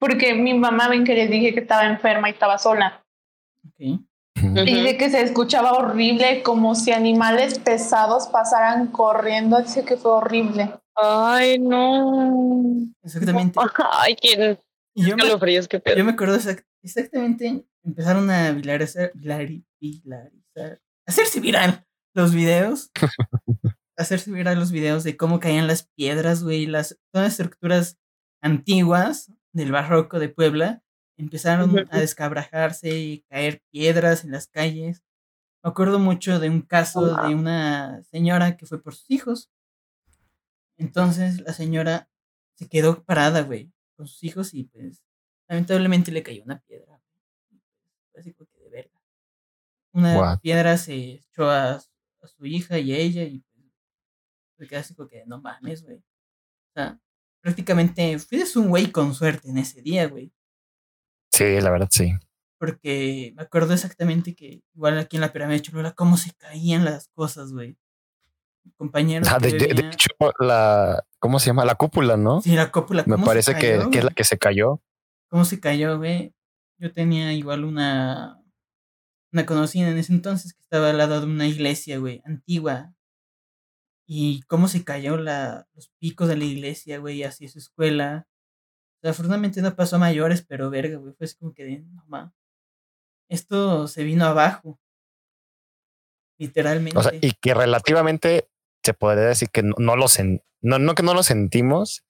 [0.00, 3.04] Porque mi mamá ven que les dije que estaba enferma y estaba sola.
[3.66, 4.00] Ok.
[4.66, 9.60] Y de que se escuchaba horrible, como si animales pesados pasaran corriendo.
[9.60, 10.72] Dice que fue horrible.
[10.96, 12.86] Ay, no.
[13.02, 13.58] Exactamente.
[13.92, 14.58] Ay, quién.
[14.94, 15.96] Y yo me, Calofríos, qué pedo.
[15.96, 22.90] yo me acuerdo exact- exactamente, empezaron a viralizar, virali- viralizar, hacerse viral los videos.
[23.96, 27.98] hacerse viral los videos de cómo caían las piedras, güey, las todas las estructuras
[28.42, 30.82] antiguas del barroco de Puebla
[31.16, 35.02] empezaron a descabrajarse y caer piedras en las calles.
[35.62, 39.50] Me acuerdo mucho de un caso de una señora que fue por sus hijos.
[40.78, 42.08] Entonces la señora
[42.56, 45.02] se quedó parada, güey, con sus hijos y pues
[45.48, 47.00] lamentablemente le cayó una piedra.
[48.12, 49.00] Fue así que de verga.
[49.92, 50.40] Una What?
[50.40, 53.44] piedra se echó a, a su hija y a ella y
[54.56, 55.96] pues como que no mames, güey.
[55.96, 56.02] O
[56.74, 57.00] sea,
[57.40, 60.32] prácticamente fuiste un güey con suerte en ese día, güey.
[61.30, 62.12] Sí, la verdad, sí.
[62.58, 66.84] Porque me acuerdo exactamente que igual aquí en la pirámide de Cholula, cómo se caían
[66.84, 67.78] las cosas, güey.
[68.76, 69.28] Compañeros.
[69.30, 71.64] Ah, que de, hecho, la, ¿cómo se llama?
[71.64, 72.42] La cúpula, ¿no?
[72.42, 73.04] Sí, la cópula.
[73.06, 74.82] Me ¿cómo se parece que, cayó, que es la que se cayó.
[75.28, 76.34] ¿Cómo se cayó, güey?
[76.78, 78.36] Yo tenía igual una.
[79.32, 82.92] Una conocida en ese entonces que estaba al lado de una iglesia, güey, antigua.
[84.12, 88.26] Y cómo se cayó la, los picos de la iglesia, güey, hacia su escuela.
[88.26, 91.78] O sea, afortunadamente no pasó a mayores, pero verga, güey, fue así como que, de,
[91.78, 92.34] no ma.
[93.28, 94.80] Esto se vino abajo.
[96.40, 96.98] Literalmente.
[96.98, 98.48] O sea, y que relativamente
[98.84, 102.02] se podría decir que no, no lo sen- no, no que no lo sentimos,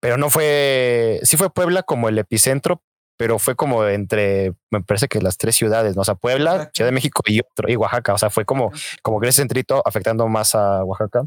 [0.00, 2.82] pero no fue, sí fue Puebla como el epicentro,
[3.16, 6.02] pero fue como entre, me parece que las tres ciudades, ¿no?
[6.02, 6.70] O sea, Puebla, Oaxaca.
[6.74, 8.12] Ciudad de México y otro, y Oaxaca.
[8.12, 8.70] O sea, fue como,
[9.02, 11.26] como que ese centrito afectando más a Oaxaca.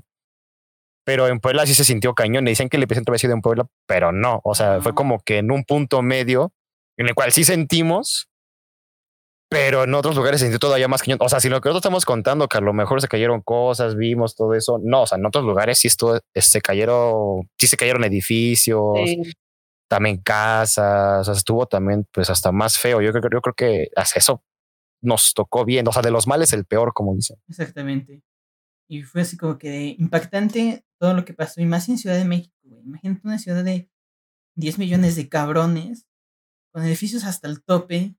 [1.04, 2.46] Pero en Puebla sí se sintió cañón.
[2.46, 4.40] Le dicen que el epicentro había sido en Puebla, pero no.
[4.44, 6.54] O sea, fue como que en un punto medio
[6.98, 8.28] en el cual sí sentimos,
[9.50, 11.18] pero en otros lugares se sintió todavía más cañón.
[11.22, 13.96] O sea, si lo que nosotros estamos contando, que a lo mejor se cayeron cosas,
[13.96, 17.76] vimos todo eso, no, o sea, en otros lugares sí estuvo, se cayeron, sí se
[17.78, 19.34] cayeron edificios, Sí.
[19.90, 23.02] también casas, o sea, estuvo también pues hasta más feo.
[23.02, 24.42] Yo creo, yo creo que hasta eso
[25.02, 27.38] nos tocó bien, o sea, de los males el peor, como dicen.
[27.50, 28.22] Exactamente.
[28.91, 31.62] Y fue así como que impactante todo lo que pasó.
[31.62, 32.82] Y más en Ciudad de México, güey.
[32.84, 33.89] Imagínate una ciudad de
[34.56, 36.08] 10 millones de cabrones,
[36.73, 38.15] con edificios hasta el tope.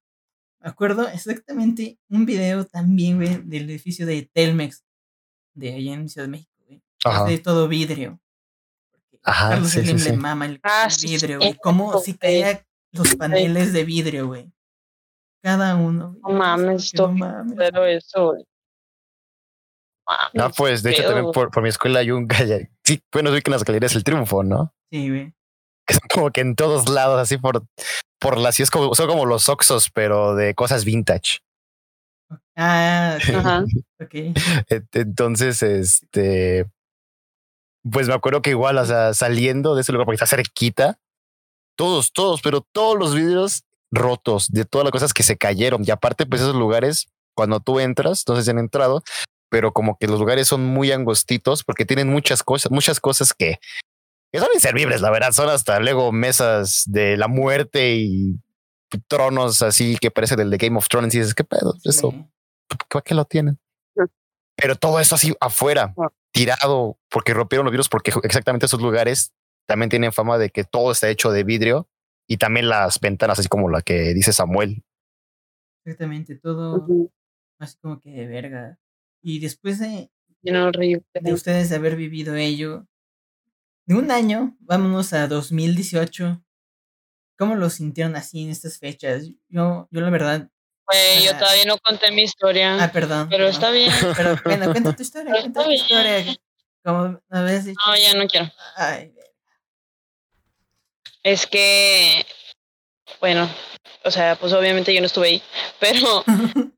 [0.60, 4.82] Me acuerdo exactamente un video también, güey, del edificio de Telmex,
[5.52, 6.82] de allá en Ciudad de México, güey.
[7.04, 7.24] Ajá.
[7.26, 8.18] de todo vidrio.
[9.24, 10.16] Ajá, Carlos sí, Slim sí, le sí.
[10.16, 11.54] mama el, Ah, vidrio, güey.
[11.62, 12.12] Cómo sí.
[12.12, 12.60] se caían
[12.92, 14.50] los paneles de vidrio, güey.
[15.42, 16.16] Cada uno.
[16.18, 16.32] güey.
[16.32, 17.58] No mames, no mames.
[17.58, 18.32] Pero eso.
[18.32, 18.42] Ah,
[20.06, 23.40] mames, pues de hecho también por, por mi escuela hay un galla- Sí, bueno, vi
[23.42, 24.74] que en las galerías el triunfo, ¿no?
[24.90, 25.32] Sí, güey.
[26.14, 27.64] Como que en todos lados, así por,
[28.20, 31.38] por las, es como, son como los Oxos, pero de cosas vintage.
[32.56, 33.18] Ah.
[33.36, 33.64] Ajá.
[34.00, 34.14] ok.
[34.68, 36.66] Et- Entonces, este,
[37.90, 40.98] pues me acuerdo que igual, o sea, saliendo de ese lugar porque está cerquita,
[41.76, 45.82] todos, todos, pero todos los vidrios rotos de todas las cosas que se cayeron.
[45.86, 49.02] Y aparte, pues esos lugares, cuando tú entras, no si han entrado,
[49.52, 53.58] pero como que los lugares son muy angostitos porque tienen muchas cosas, muchas cosas que,
[54.32, 55.32] que son inservibles, la verdad.
[55.32, 58.40] Son hasta luego mesas de la muerte y
[59.08, 61.74] tronos así que parecen del de Game of Thrones y dices, ¿qué pedo?
[61.84, 62.24] Eso, Sí.
[62.88, 63.58] ¿para qué lo tienen?
[64.56, 66.08] Pero todo eso así afuera, Ah.
[66.32, 69.34] tirado, porque rompieron los vidrios, porque exactamente esos lugares
[69.68, 71.88] también tienen fama de que todo está hecho de vidrio
[72.26, 74.82] y también las ventanas, así como la que dice Samuel.
[75.84, 76.86] Exactamente, todo
[77.58, 78.78] así como que de verga.
[79.22, 80.10] Y después de,
[80.52, 81.04] horrible.
[81.14, 82.86] de ustedes haber vivido ello,
[83.86, 86.42] de un año, vámonos a 2018.
[87.38, 89.28] ¿Cómo lo sintieron así en estas fechas?
[89.48, 90.48] Yo, yo la verdad.
[90.86, 92.82] Güey, yo todavía no conté mi historia.
[92.82, 93.28] Ah, perdón.
[93.30, 93.90] pero está bien.
[94.16, 95.80] Pero bueno, cuenta tu historia, Pero cuenta tu bien.
[95.80, 96.36] historia.
[96.84, 97.78] Como habías dicho.
[97.86, 98.50] No, ya no quiero.
[98.76, 99.12] Ay,
[101.22, 102.26] Es que,
[103.20, 103.48] bueno,
[104.04, 105.42] o sea, pues obviamente yo no estuve ahí,
[105.78, 106.24] pero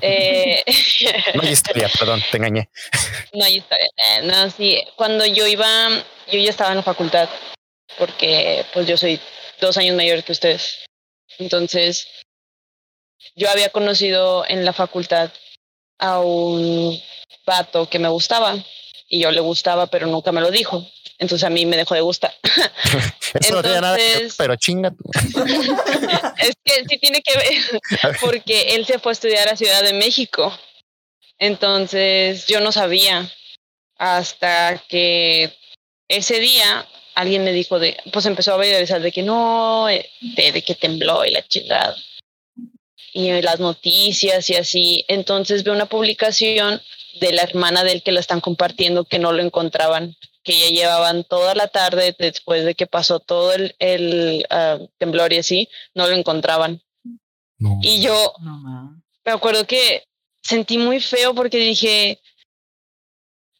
[0.00, 0.62] eh,
[1.34, 2.68] No hay historia, perdón, te engañé.
[3.34, 3.86] no hay historia.
[3.86, 5.88] Eh, No, sí, cuando yo iba,
[6.30, 7.28] yo ya estaba en la facultad,
[7.98, 9.20] porque pues yo soy
[9.60, 10.84] dos años mayor que ustedes.
[11.38, 12.08] Entonces,
[13.34, 15.30] yo había conocido en la facultad
[15.98, 17.00] a un
[17.46, 18.56] vato que me gustaba
[19.08, 20.86] y yo le gustaba, pero nunca me lo dijo.
[21.18, 22.32] Entonces a mí me dejó de gustar.
[23.40, 24.90] Eso no tiene nada que ver, Entonces- pero chinga.
[24.90, 25.04] tú.
[26.38, 27.80] es que sí tiene que ver,
[28.20, 30.56] porque él se fue a estudiar a Ciudad de México.
[31.38, 33.30] Entonces yo no sabía
[33.96, 35.52] hasta que
[36.08, 40.62] ese día alguien me dijo de, pues empezó a viralizar de que no, de, de
[40.62, 41.96] que tembló y la chingada.
[43.12, 45.04] Y las noticias y así.
[45.08, 46.80] Entonces veo una publicación
[47.20, 50.16] de la hermana del que lo están compartiendo que no lo encontraban,
[50.48, 55.30] que ya llevaban toda la tarde después de que pasó todo el, el ah, temblor
[55.34, 56.80] y así, no lo encontraban.
[57.58, 57.78] No.
[57.82, 60.04] Y yo No, me acuerdo que
[60.42, 62.22] sentí muy feo porque dije,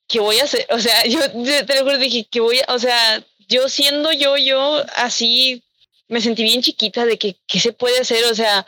[0.07, 0.67] ¿qué voy a hacer?
[0.71, 1.21] O sea, yo
[1.67, 5.63] te lo juro, dije, ¿qué voy a, o sea, yo siendo yo, yo así,
[6.09, 8.25] me sentí bien chiquita de que, ¿qué se puede hacer?
[8.31, 8.65] O sea,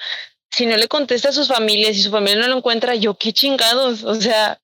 [0.51, 3.33] si no le contesta a sus familias, si su familia no lo encuentra, yo qué
[3.33, 4.61] chingados, o sea,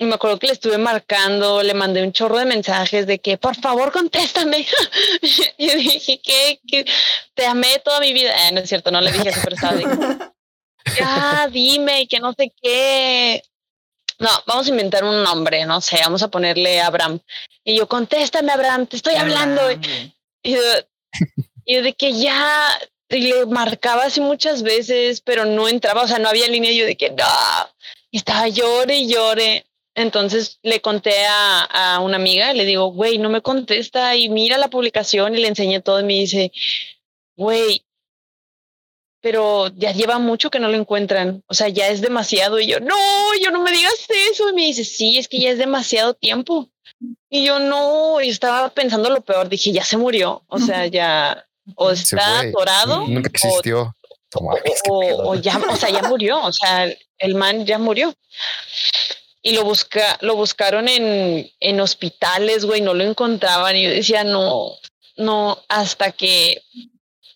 [0.00, 3.36] y me acuerdo que le estuve marcando, le mandé un chorro de mensajes de que,
[3.36, 4.66] por favor, contéstame.
[5.58, 6.86] y yo dije, que,
[7.34, 8.32] te amé toda mi vida.
[8.48, 12.18] Eh, no es cierto, no le dije eso, pero estaba de que, ah, dime, que
[12.18, 13.42] no sé qué.
[14.18, 17.20] No, vamos a inventar un nombre, no sé, vamos a ponerle Abraham.
[17.62, 19.60] Y yo, contéstame, Abraham, te estoy hablando.
[20.42, 20.60] Y yo,
[21.66, 22.70] y yo de que ya,
[23.10, 26.70] y le marcaba así muchas veces, pero no entraba, o sea, no había línea.
[26.70, 27.26] Y yo de que no,
[28.10, 29.66] y estaba llore y llore.
[29.94, 31.62] Entonces le conté a,
[31.94, 35.48] a una amiga, le digo, güey, no me contesta y mira la publicación y le
[35.48, 36.52] enseñé todo y me dice,
[37.36, 37.84] güey,
[39.20, 42.58] pero ya lleva mucho que no lo encuentran, o sea, ya es demasiado.
[42.58, 42.96] Y yo, no,
[43.42, 44.48] yo no me digas eso.
[44.50, 46.70] Y me dice, sí, es que ya es demasiado tiempo.
[47.28, 51.46] Y yo, no, y estaba pensando lo peor, dije, ya se murió, o sea, ya,
[51.76, 53.96] o está atorado, Nunca o existió.
[54.28, 54.54] Toma,
[54.88, 58.12] o, o ya, o sea, ya murió, o sea, el man ya murió.
[59.42, 63.76] Y lo busca, lo buscaron en, en hospitales, güey, no lo encontraban.
[63.76, 64.76] Y yo decía, no,
[65.16, 66.62] no, hasta que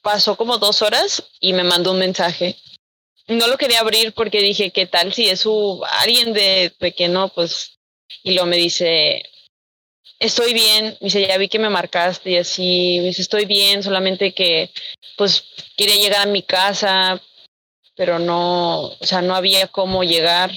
[0.02, 2.56] pasó como dos horas y me mandó un mensaje.
[3.26, 7.08] No lo quería abrir porque dije, ¿qué tal si es su alguien de, de que
[7.08, 7.30] no?
[7.30, 7.78] Pues,
[8.22, 9.22] y luego me dice,
[10.18, 13.82] estoy bien, me dice, ya vi que me marcaste y así, me dice, estoy bien,
[13.82, 14.70] solamente que,
[15.16, 15.44] pues,
[15.76, 17.20] quería llegar a mi casa,
[17.96, 20.50] pero no, o sea, no había cómo llegar.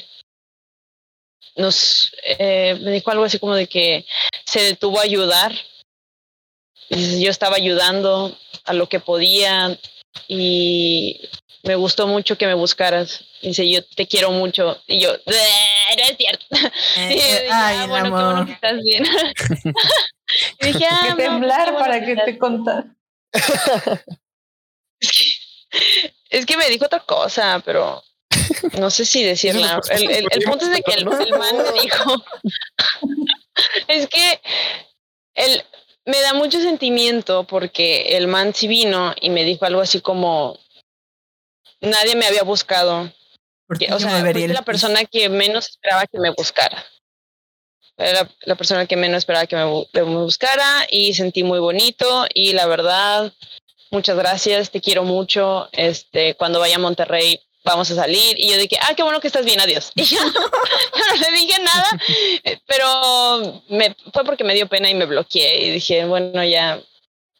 [1.57, 4.05] Nos, eh, me dijo algo así como de que
[4.45, 5.51] se detuvo a ayudar.
[6.89, 9.77] Y yo estaba ayudando a lo que podía
[10.27, 11.19] y
[11.63, 13.25] me gustó mucho que me buscaras.
[13.41, 14.81] Dice, yo te quiero mucho.
[14.87, 16.45] Y yo, no es cierto.
[16.97, 18.45] Eh, Y yo dije, ay, "Ah, bueno, qué bueno amor.
[18.47, 19.03] que estás bien.
[20.61, 22.85] y dije, ah, que qué temblar para que estás te contara.
[26.29, 28.03] Es que me dijo otra cosa, pero
[28.79, 29.79] no sé si decirla.
[29.89, 32.23] El, el, el punto es de que el, el man me dijo,
[33.87, 34.41] es que
[36.05, 40.57] me da mucho sentimiento porque el man sí vino y me dijo algo así como,
[41.81, 43.11] nadie me había buscado.
[43.67, 46.85] ¿Por Que, qué o sea, el la persona que menos esperaba que me buscara.
[47.97, 51.59] Era la, la persona que menos esperaba que me, que me buscara y sentí muy
[51.59, 53.33] bonito y la verdad,
[53.91, 55.67] muchas gracias, te quiero mucho.
[55.73, 59.27] Este, cuando vaya a Monterrey vamos a salir y yo dije, ah, qué bueno que
[59.27, 59.91] estás bien, adiós.
[59.95, 61.89] Y ya no, le dije nada,
[62.65, 66.81] pero me, fue porque me dio pena y me bloqueé y dije, bueno, ya,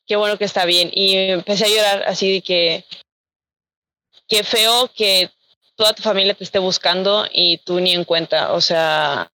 [0.06, 0.90] qué bueno que está bien.
[0.94, 2.86] Y empecé a llorar así de que,
[4.28, 5.30] qué feo que
[5.76, 8.54] toda tu familia te esté buscando y tú ni en cuenta.
[8.54, 9.32] O sea,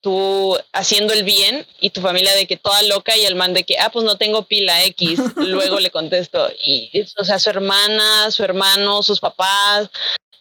[0.00, 3.64] tú haciendo el bien y tu familia de que toda loca y el man de
[3.64, 5.18] que, ah, pues no tengo pila X.
[5.36, 6.50] Luego le contesto.
[6.64, 9.90] Y, o sea, su hermana, su hermano, sus papás,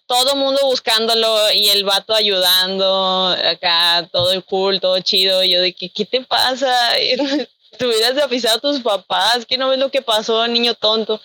[0.07, 5.43] todo mundo buscándolo y el vato ayudando acá, todo cool, todo chido.
[5.43, 6.93] Y yo de que, ¿qué te pasa?
[7.77, 11.21] Te hubieras avisado a tus papás, que no ves lo que pasó, niño tonto.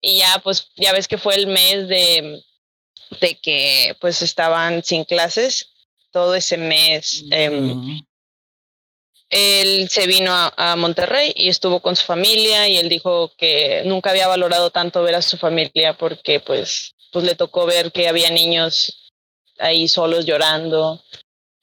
[0.00, 2.42] Y ya, pues, ya ves que fue el mes de,
[3.20, 5.70] de que pues estaban sin clases
[6.10, 7.24] todo ese mes.
[7.30, 8.02] em,
[9.30, 13.82] él se vino a, a Monterrey y estuvo con su familia y él dijo que
[13.84, 18.08] nunca había valorado tanto ver a su familia porque pues, pues le tocó ver que
[18.08, 19.12] había niños
[19.60, 21.02] ahí solos llorando.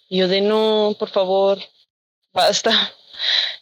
[0.10, 1.60] Y yo de no, por favor,
[2.34, 2.94] basta.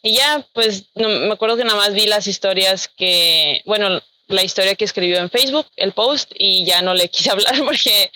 [0.01, 4.43] Y ya, pues no, me acuerdo que nada más vi las historias que, bueno, la
[4.43, 8.11] historia que escribió en Facebook, el post, y ya no le quise hablar porque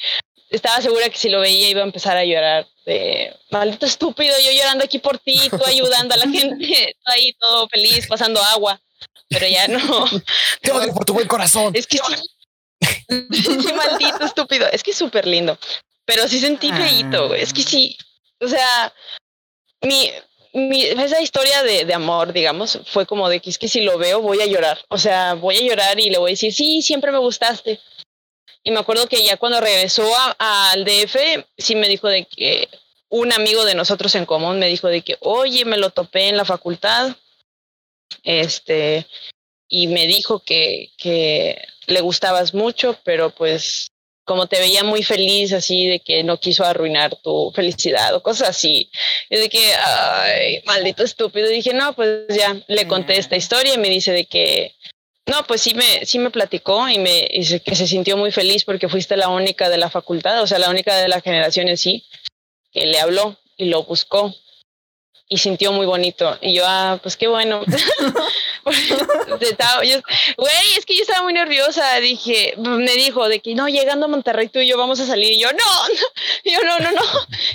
[0.49, 2.67] estaba segura que si lo veía iba a empezar a llorar.
[2.85, 7.33] De, maldito estúpido, yo llorando aquí por ti, tú ayudando a la gente, tú ahí
[7.33, 8.81] todo feliz, pasando agua.
[9.29, 9.79] Pero ya no.
[10.61, 11.71] Te odio por tu buen corazón.
[11.75, 12.15] Es que sí.
[13.31, 14.67] sí, maldito estúpido.
[14.71, 15.57] Es que es súper lindo.
[16.05, 17.41] Pero sí sentí feíto, güey.
[17.41, 17.95] Es que sí.
[18.39, 18.91] O sea,
[19.81, 20.11] mi,
[20.53, 23.99] mi, esa historia de, de amor, digamos, fue como de que es que si lo
[23.99, 24.79] veo voy a llorar.
[24.89, 27.79] O sea, voy a llorar y le voy a decir, sí, siempre me gustaste.
[28.63, 32.67] Y me acuerdo que ya cuando regresó al DF, sí me dijo de que
[33.09, 36.37] un amigo de nosotros en común me dijo de que, oye, me lo topé en
[36.37, 37.15] la facultad
[38.23, 39.07] Este,
[39.67, 43.87] y me dijo que, que le gustabas mucho, pero pues
[44.29, 48.49] como te veía muy feliz, así de que no quiso arruinar tu felicidad o cosas
[48.49, 48.91] así.
[49.27, 51.49] Y de que, ay, maldito estúpido.
[51.49, 54.75] Y dije, no, pues ya le conté esta historia y me dice de que,
[55.29, 58.65] no, pues sí me, sí me platicó y me dice que se sintió muy feliz
[58.65, 61.77] porque fuiste la única de la facultad, o sea, la única de la generación en
[61.77, 62.05] sí,
[62.71, 64.33] que le habló y lo buscó
[65.29, 66.37] y sintió muy bonito.
[66.41, 67.61] Y yo, ah, pues qué bueno.
[70.37, 71.99] Güey, es que yo estaba muy nerviosa.
[71.99, 75.31] Dije, me dijo de que no, llegando a Monterrey tú y yo vamos a salir.
[75.31, 75.57] Y yo, no,
[76.45, 76.51] no.
[76.51, 77.01] yo, no, no, no.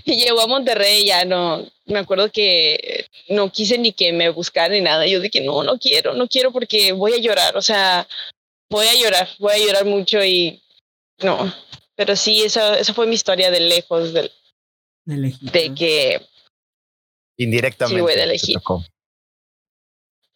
[0.05, 1.67] Y llegó a Monterrey, ya no.
[1.87, 5.07] Me acuerdo que no quise ni que me buscara ni nada.
[5.07, 7.57] Yo dije, no, no quiero, no quiero porque voy a llorar.
[7.57, 8.07] O sea,
[8.71, 10.63] voy a llorar, voy a llorar mucho y
[11.19, 11.53] no.
[11.97, 14.31] Pero sí, esa, esa fue mi historia de lejos, De
[15.05, 16.34] de que
[17.37, 17.97] Indirectamente.
[17.97, 18.55] Sí, güey, de elegir.
[18.57, 18.85] tocó.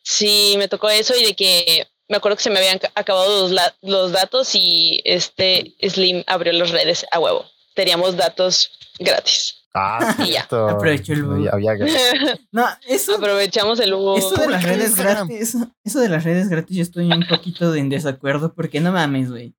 [0.02, 3.48] Sí, me tocó eso y de que me acuerdo que se me habían ca- acabado
[3.48, 7.44] los, los datos y este Slim abrió las redes a huevo.
[7.74, 9.54] Teníamos datos gratis.
[9.74, 10.42] Ah, Y ya.
[10.50, 11.74] Aprovechó el había-
[12.52, 14.16] No, eso, Aprovechamos el hubo.
[14.16, 17.04] eso de las ¿Por qué redes gratis, eso, eso de las redes gratis, yo estoy
[17.12, 19.54] un poquito de en desacuerdo porque no mames, güey.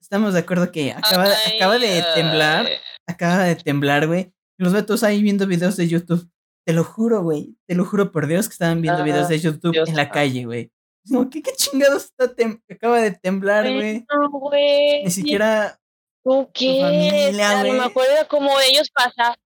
[0.00, 2.68] Estamos de acuerdo que acaba, acaba de temblar,
[3.06, 4.32] acaba de temblar, güey.
[4.58, 6.28] Los vatos ahí viendo videos de YouTube.
[6.66, 7.54] Te lo juro, güey.
[7.66, 10.10] Te lo juro por Dios que estaban viendo Ah, videos de YouTube Dios en la
[10.10, 10.72] calle, güey.
[11.08, 14.04] Como, ¿qué, qué chingados está tem- acaba de temblar, güey?
[14.12, 15.04] No, güey.
[15.04, 15.78] Ni siquiera.
[16.24, 16.80] ¿Tú qué?
[16.82, 17.80] familia, a lo güey.
[17.80, 19.36] mejor era como ellos pasan.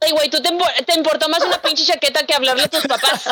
[0.00, 0.50] Ay, güey, tú te,
[0.86, 3.24] te importó más una pinche chaqueta que hablarle a tus papás.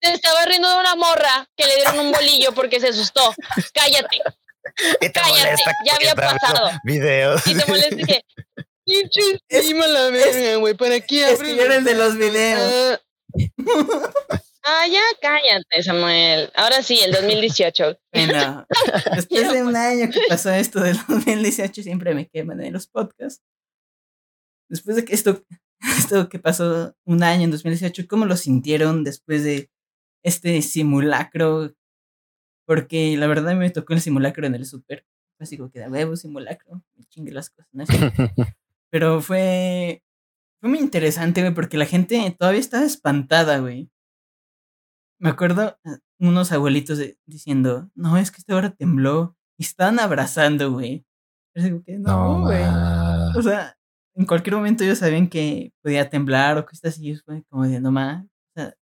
[0.00, 3.32] Te estaba riendo de una morra que le dieron un bolillo porque se asustó.
[3.72, 4.18] Cállate.
[5.00, 6.70] ¿Qué te Cállate, molesta ya había pasado.
[6.84, 7.46] Videos.
[7.46, 8.20] Y te molesta que.
[8.90, 10.74] Pinche Es- encima la verga, güey.
[10.74, 13.00] ¿Para qué Es que yo era el de los videos.
[13.00, 13.00] Ah,
[14.62, 16.50] Ah, ya cállate, Samuel.
[16.54, 17.98] Ahora sí, el 2018.
[18.12, 18.66] Bueno,
[19.16, 23.42] después de un año que pasó esto del 2018, siempre me queman en los podcasts.
[24.68, 25.42] Después de que esto,
[25.98, 29.70] esto que pasó un año en 2018, ¿cómo lo sintieron después de
[30.22, 31.72] este simulacro?
[32.66, 35.06] Porque la verdad me tocó el simulacro en el súper.
[35.40, 36.82] Así como que de huevo, simulacro.
[36.96, 37.66] Me chingue las cosas.
[37.72, 37.84] ¿no?
[38.90, 40.02] Pero fue,
[40.60, 43.90] fue muy interesante, güey, porque la gente todavía estaba espantada, güey.
[45.20, 49.36] Me acuerdo eh, unos abuelitos de- diciendo, no, es que esta hora tembló.
[49.58, 51.04] Y estaban abrazando, güey.
[51.54, 52.62] No, No, güey.
[53.36, 53.76] o sea,
[54.14, 57.14] en cualquier momento ellos sabían que podía temblar o cosas así.
[57.16, 58.24] Fue como de, no más.
[58.24, 58.74] O sea,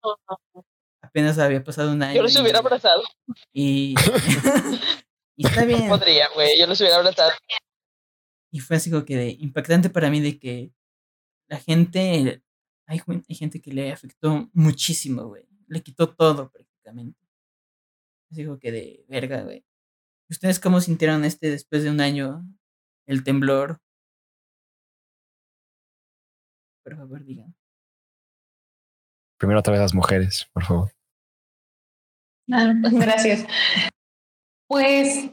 [1.03, 2.15] apenas había pasado un año.
[2.17, 3.03] Yo los y- hubiera abrazado.
[3.53, 3.95] Y,
[5.37, 5.89] y está bien.
[5.89, 6.59] Podría, güey.
[6.59, 7.33] Yo los hubiera abrazado.
[8.51, 10.73] Y fue así como que de- impactante para mí de que
[11.49, 12.43] la gente,
[12.87, 15.47] hay, gente que le afectó muchísimo, güey.
[15.67, 17.21] Le quitó todo prácticamente.
[18.31, 19.65] Así como que de verga, güey.
[20.31, 22.45] ¿Ustedes cómo sintieron este después de un año
[23.07, 23.81] el temblor?
[26.85, 27.55] Por favor, digan.
[29.39, 30.93] Primero otra vez las mujeres, por favor.
[32.51, 33.47] Ah, Gracias.
[34.69, 35.31] Pues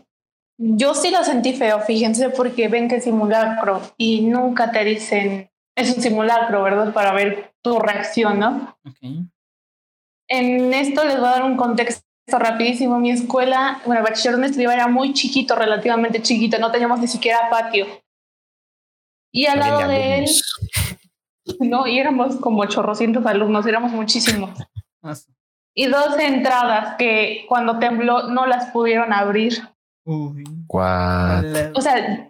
[0.57, 5.51] yo sí lo sentí feo, fíjense, porque ven que es simulacro y nunca te dicen,
[5.75, 6.93] es un simulacro, ¿verdad?
[6.93, 8.77] Para ver tu reacción, ¿no?
[8.85, 9.27] Ok.
[10.27, 12.99] En esto les voy a dar un contexto rapidísimo.
[12.99, 17.07] Mi escuela, bueno, el bachiller donde estudiaba era muy chiquito, relativamente chiquito, no teníamos ni
[17.07, 17.85] siquiera patio.
[19.31, 20.25] Y al lado de él,
[21.59, 24.57] no, y éramos como 800 alumnos, éramos muchísimos.
[25.75, 29.61] Y dos entradas que cuando tembló no las pudieron abrir.
[30.05, 30.43] Uy.
[30.69, 32.29] O sea.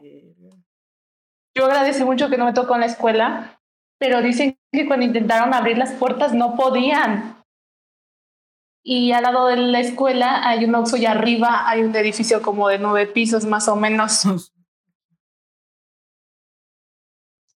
[1.57, 3.61] Yo agradecí mucho que no me tocó en la escuela,
[3.97, 7.41] pero dicen que cuando intentaron abrir las puertas no podían.
[8.83, 12.67] Y al lado de la escuela hay un Oxxo y arriba hay un edificio como
[12.67, 14.51] de nueve pisos más o menos.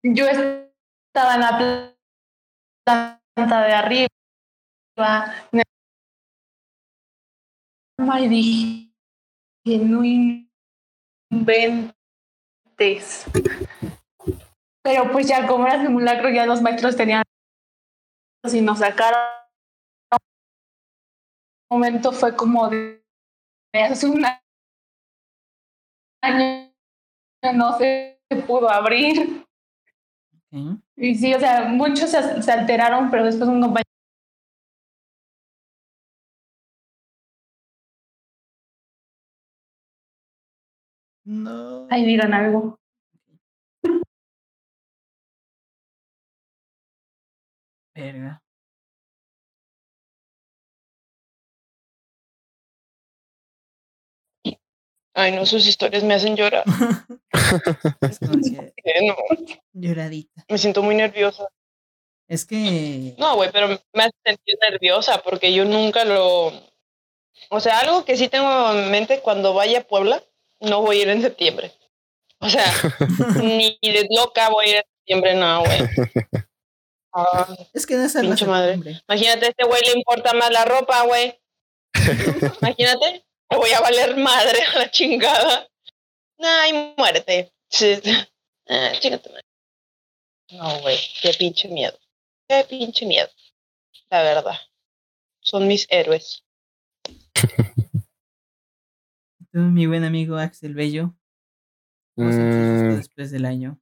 [0.02, 1.58] Yo estaba en la
[2.84, 3.20] planta
[3.66, 4.08] de arriba
[8.20, 8.95] y dije,
[9.66, 10.46] que no inventes.
[14.82, 17.24] Pero pues ya como era simulacro, ya los maestros tenían
[18.44, 19.18] y nos sacaron.
[21.68, 23.04] Un momento fue como de,
[23.74, 24.24] de hace un
[26.22, 26.72] año
[27.52, 29.44] no se pudo abrir.
[30.96, 33.85] Y sí, o sea, muchos se, se alteraron, pero después un compañero
[41.26, 41.88] No.
[41.90, 42.78] Ahí digan algo.
[47.94, 48.42] Verga.
[55.14, 56.62] Ay, no, sus historias me hacen llorar.
[58.84, 59.16] que, no.
[59.72, 60.44] Lloradita.
[60.48, 61.48] Me siento muy nerviosa.
[62.28, 63.14] Es que.
[63.18, 66.52] No, güey, pero me hace sentir nerviosa porque yo nunca lo.
[67.48, 70.22] O sea, algo que sí tengo en mente cuando vaya a Puebla
[70.60, 71.72] no voy a ir en septiembre.
[72.40, 72.64] O sea,
[73.42, 75.80] ni de loca voy a ir en septiembre, no, güey.
[77.12, 78.74] Ah, es que no es algo Pinche madre.
[79.08, 81.40] imagínate, a este güey le importa más la ropa, güey.
[82.60, 85.66] Imagínate, me voy a valer madre a la chingada.
[86.38, 87.52] Ay, muérete.
[87.70, 88.00] Sí.
[88.68, 89.42] Ah, chinga tu madre.
[90.50, 91.98] No, güey, qué pinche miedo.
[92.48, 93.28] Qué pinche miedo.
[94.10, 94.58] La verdad.
[95.40, 96.44] Son mis héroes.
[99.56, 101.14] Tú, mi buen amigo Axel Bello.
[102.14, 103.80] ¿Cómo sentiste esto Mm, después del año?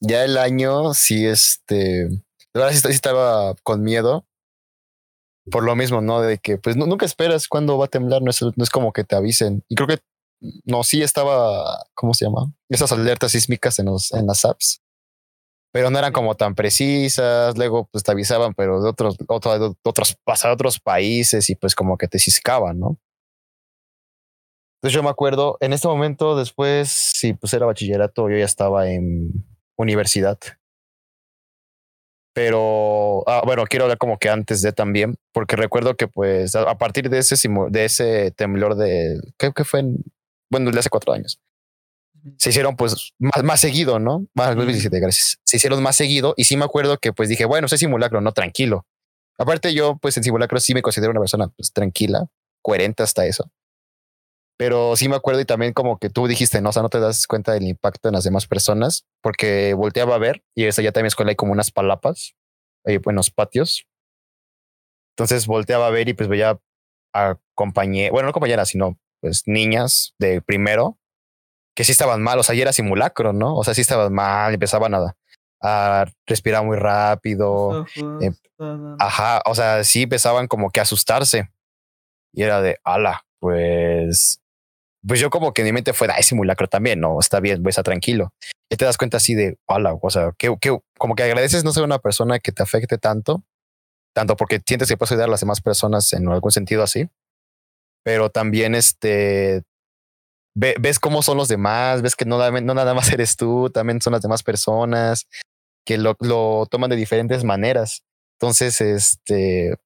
[0.00, 2.08] ya el año, sí, este.
[2.54, 4.26] La verdad sí, estaba con miedo.
[5.50, 6.22] Por lo mismo, ¿no?
[6.22, 8.94] De que pues nu- nunca esperas cuándo va a temblar, no es, no es como
[8.94, 9.62] que te avisen.
[9.68, 9.98] Y creo que
[10.64, 12.50] no, sí estaba, ¿cómo se llama?
[12.70, 14.80] Esas alertas sísmicas en, los, en las apps.
[15.70, 17.58] Pero no eran como tan precisas.
[17.58, 22.08] Luego, pues te avisaban, pero de otros, otros, a otros países y pues como que
[22.08, 22.98] te ciscaban, ¿no?
[24.80, 28.88] Entonces yo me acuerdo, en este momento, después, sí, pues era bachillerato, yo ya estaba
[28.88, 29.44] en
[29.76, 30.38] universidad.
[32.32, 36.78] Pero, ah, bueno, quiero hablar como que antes de también, porque recuerdo que pues a,
[36.78, 37.36] partir de ese,
[37.68, 39.80] de ese temblor de, ¿qué, qué fue?
[39.80, 39.98] En,
[40.50, 41.38] bueno, de hace cuatro años.
[42.38, 44.26] Se hicieron pues más, más seguido, ¿no?
[44.32, 44.60] Más, Ujú.
[44.60, 45.38] 2017, gracias.
[45.44, 48.32] Se hicieron más seguido y sí me acuerdo que pues dije, bueno, es simulacro, no,
[48.32, 48.86] tranquilo.
[49.36, 52.28] Aparte yo pues en simulacro sí me considero una persona pues tranquila,
[52.62, 53.50] coherente hasta eso.
[54.60, 57.00] Pero sí me acuerdo y también como que tú dijiste, no, o sea, no te
[57.00, 60.92] das cuenta del impacto en las demás personas, porque volteaba a ver y esa ya
[60.92, 62.34] también escuela hay como unas palapas,
[62.84, 63.86] hay buenos patios.
[65.16, 66.60] Entonces volteaba a ver y pues veía
[67.14, 70.98] a compañeras, bueno, no compañeras, sino pues niñas de primero
[71.74, 73.56] que sí estaban mal, o sea, ya era simulacro, ¿no?
[73.56, 75.16] O sea, sí estaban mal, empezaban a,
[75.62, 77.86] a respirar muy rápido.
[77.94, 78.96] Todo.
[78.98, 81.50] Ajá, o sea, sí empezaban como que a asustarse.
[82.34, 84.42] Y era de, ala, pues,
[85.06, 87.70] pues yo como que en mi mente fue, ay, simulacro también, no, está bien, voy
[87.70, 88.32] a estar tranquilo.
[88.70, 91.72] Y te das cuenta así de, ala, o sea, que, que como que agradeces no
[91.72, 93.42] ser una persona que te afecte tanto,
[94.14, 97.08] tanto porque sientes que puedes ayudar a las demás personas en algún sentido así,
[98.04, 99.62] pero también este,
[100.54, 104.00] ve- ves cómo son los demás, ves que no, no nada más eres tú, también
[104.00, 105.26] son las demás personas
[105.86, 108.04] que lo, lo toman de diferentes maneras.
[108.40, 109.76] Entonces, este,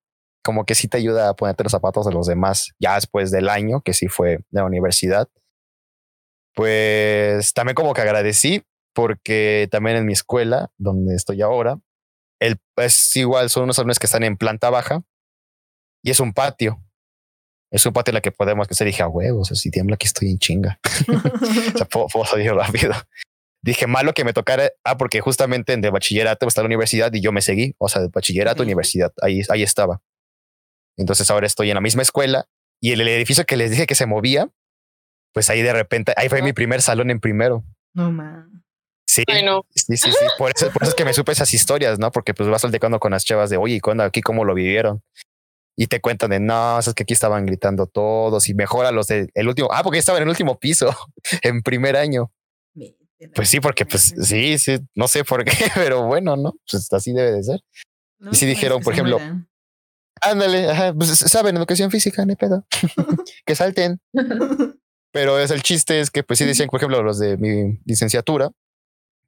[0.45, 3.49] como que sí te ayuda a ponerte los zapatos de los demás ya después del
[3.49, 5.29] año, que sí fue de la universidad.
[6.55, 8.63] Pues también como que agradecí
[8.95, 11.81] porque también en mi escuela, donde estoy ahora,
[12.41, 15.03] el, es igual, son unos salones que están en planta baja
[16.05, 16.81] y es un patio.
[17.73, 20.07] Es un patio en el que podemos que se dije a huevos, si tiembla aquí
[20.07, 20.79] estoy en chinga.
[21.75, 22.93] o sea, puedo, puedo salir rápido.
[23.63, 27.23] Dije malo que me tocara, ah, porque justamente en de bachillerato está la universidad y
[27.23, 30.03] yo me seguí, o sea, de bachillerato, universidad, ahí, ahí estaba.
[30.97, 32.47] Entonces ahora estoy en la misma escuela
[32.81, 34.51] y el, el edificio que les dije que se movía,
[35.33, 37.65] pues ahí de repente, ahí fue mi primer salón en primero.
[37.93, 38.65] No man.
[39.07, 39.65] Sí, Ay, no.
[39.75, 40.27] sí, sí, sí.
[40.39, 42.11] Por eso, por eso es que me supe esas historias, ¿no?
[42.11, 45.03] Porque pues vas platicando con las chavas de, oye, ¿y cuándo aquí cómo lo vivieron?
[45.77, 49.09] Y te cuentan de, no, es que aquí estaban gritando todos y mejor a los
[49.09, 50.97] del el último, ah, porque estaban en el último piso,
[51.43, 52.33] en primer año.
[53.35, 56.55] Pues sí, porque pues sí, sí, no sé por qué, pero bueno, ¿no?
[56.71, 57.61] Pues así debe de ser.
[58.19, 59.49] No, y sí no, dijeron, por ejemplo, mueran.
[60.21, 62.65] Ándale, ajá, pues saben educación física, hay pedo.
[63.47, 64.01] que salten.
[65.13, 68.51] Pero es el chiste es que pues sí decían, por ejemplo, los de mi licenciatura,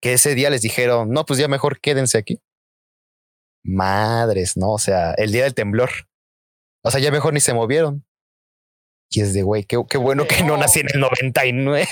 [0.00, 2.40] que ese día les dijeron, no, pues ya mejor quédense aquí.
[3.62, 4.70] Madres, ¿no?
[4.70, 5.90] O sea, el día del temblor.
[6.82, 8.04] O sea, ya mejor ni se movieron.
[9.10, 11.86] Y es de, güey, qué, qué bueno que no nací en el 99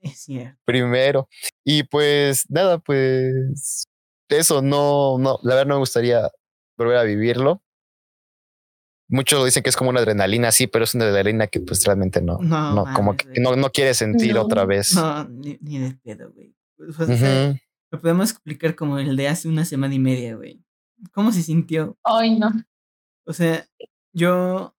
[0.00, 0.58] Es cierto.
[0.64, 1.28] primero.
[1.64, 3.86] Y pues nada, pues
[4.28, 6.30] eso no, no, la verdad no me gustaría
[6.76, 7.62] volver a vivirlo.
[9.08, 12.20] Muchos dicen que es como una adrenalina, sí, pero es una adrenalina que pues realmente
[12.20, 14.42] no, No, no, como que no, no quieres sentir No.
[14.42, 14.94] otra vez.
[14.94, 16.54] No, ni, ni de pedo, güey.
[16.78, 17.06] O sea,
[17.52, 17.58] Ujú.
[17.90, 20.62] Lo podemos explicar como el de hace una semana y media, güey.
[21.12, 21.96] ¿Cómo se sintió?
[22.04, 22.50] Ay, no.
[23.26, 23.66] O sea,
[24.12, 24.76] yo.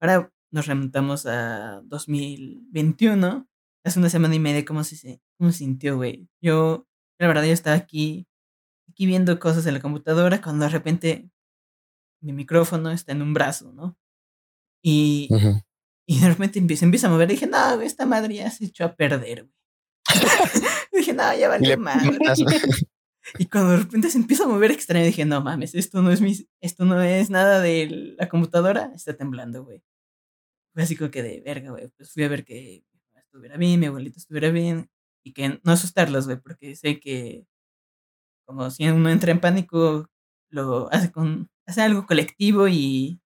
[0.00, 3.48] Ahora nos remontamos a 2021.
[3.84, 6.28] Hace una semana y media, ¿cómo se, se- cómo se sintió, güey?
[6.42, 6.86] Yo,
[7.20, 8.26] la verdad, yo estaba aquí,
[8.88, 11.30] aquí viendo cosas en la computadora cuando de repente
[12.24, 13.96] mi micrófono está en un brazo, ¿no?
[14.82, 15.60] Y, Ujú.
[16.06, 17.28] y de repente empieza, empieza a mover.
[17.28, 19.54] Dije, no, esta madre ya se echó a perder, güey.
[20.92, 22.18] dije, no, ya Y valió madre.
[23.38, 26.20] Y cuando de repente se empieza a mover extraño, dije, no mames, esto no es
[26.20, 29.82] mi, esto no es nada de la computadora, está temblando, güey.
[30.74, 31.88] fue así como que de verga, güey.
[31.96, 34.90] Pues fui a ver que mi mamá estuviera bien, mi abuelito estuviera bien
[35.24, 37.46] y que no asustarlos, güey, porque sé que
[38.46, 40.10] como si uno entra en pánico,
[40.50, 43.20] lo hace con hace algo colectivo y,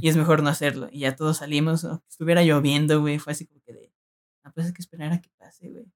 [0.00, 0.88] y es mejor no hacerlo.
[0.90, 3.92] Y ya todos salimos, aunque estuviera lloviendo, güey, fue así como que de,
[4.44, 5.86] ah, pues hay que esperar a que pase, güey.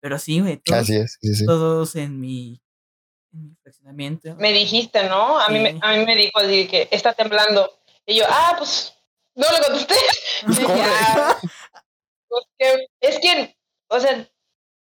[0.00, 1.18] Pero sí, güey, todos, Así es.
[1.20, 1.46] Sí, sí.
[1.46, 2.62] todos en mi.
[4.36, 5.38] Me dijiste, ¿no?
[5.38, 7.70] A mí, me, a mí me dijo así que está temblando.
[8.06, 8.94] Y yo, ah, pues
[9.34, 9.94] no le contesté.
[10.44, 11.38] Pues, dije, "Ah,
[12.28, 13.56] porque es que,
[13.88, 14.28] o sea,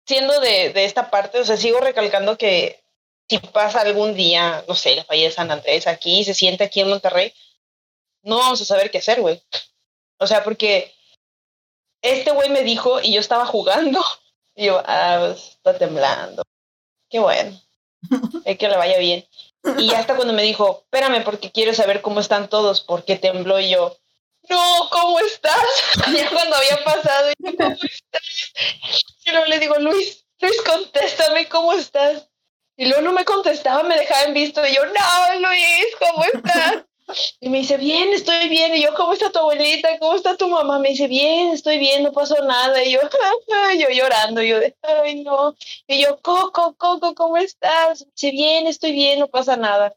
[0.07, 2.82] siendo de, de esta parte, o sea, sigo recalcando que
[3.29, 6.81] si pasa algún día, no sé, la falla de San Andrés aquí, se siente aquí
[6.81, 7.33] en Monterrey,
[8.22, 9.43] no vamos a saber qué hacer, güey.
[10.18, 10.95] O sea, porque
[12.03, 14.03] este güey me dijo y yo estaba jugando.
[14.59, 16.43] Y yo, ah, pues, está temblando.
[17.11, 17.61] Qué bueno.
[18.47, 19.29] Es que le vaya bien.
[19.77, 23.68] Y hasta cuando me dijo, espérame porque quiero saber cómo están todos, porque tembló y
[23.68, 23.99] yo,
[24.49, 25.66] no, ¿cómo estás?
[26.16, 28.53] ya cuando había pasado, y yo, ¿cómo estás?
[29.27, 32.27] Y luego le digo, Luis, Luis, contéstame, ¿cómo estás?
[32.77, 36.85] Y luego no me contestaba, me dejaba en visto, y yo, no, Luis, ¿cómo estás?
[37.39, 38.74] Y me dice, bien, estoy bien.
[38.74, 39.97] Y yo, ¿cómo está tu abuelita?
[40.01, 40.81] ¿Cómo está tu mamá?
[40.81, 42.83] Me dice, bien, estoy bien, no pasó nada.
[42.83, 42.99] Y yo,
[43.79, 45.55] yo llorando, yo de, ay, no.
[45.87, 48.01] Y yo, Coco, Coco, ¿cómo estás?
[48.05, 49.95] Me dice, bien, estoy bien, no pasa nada.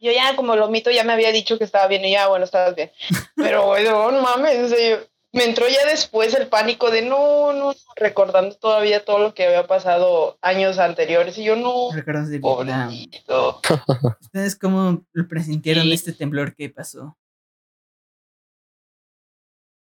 [0.00, 2.44] Yo ya, como lo mito, ya me había dicho que estaba bien y ya, bueno,
[2.44, 2.92] estabas bien.
[3.36, 5.04] Pero, bueno, no mames, o sea, yo-
[5.38, 9.46] me entró ya después el pánico de no, no, no, recordando todavía todo lo que
[9.46, 11.38] había pasado años anteriores.
[11.38, 13.60] Y yo, no, Recuerdos de pobrecito.
[14.20, 15.92] ¿Ustedes cómo lo presintieron Sí.
[15.92, 17.16] este temblor que pasó?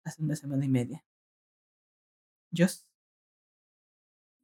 [0.05, 1.05] Hace una semana y media.
[2.57, 2.87] ¿Jos?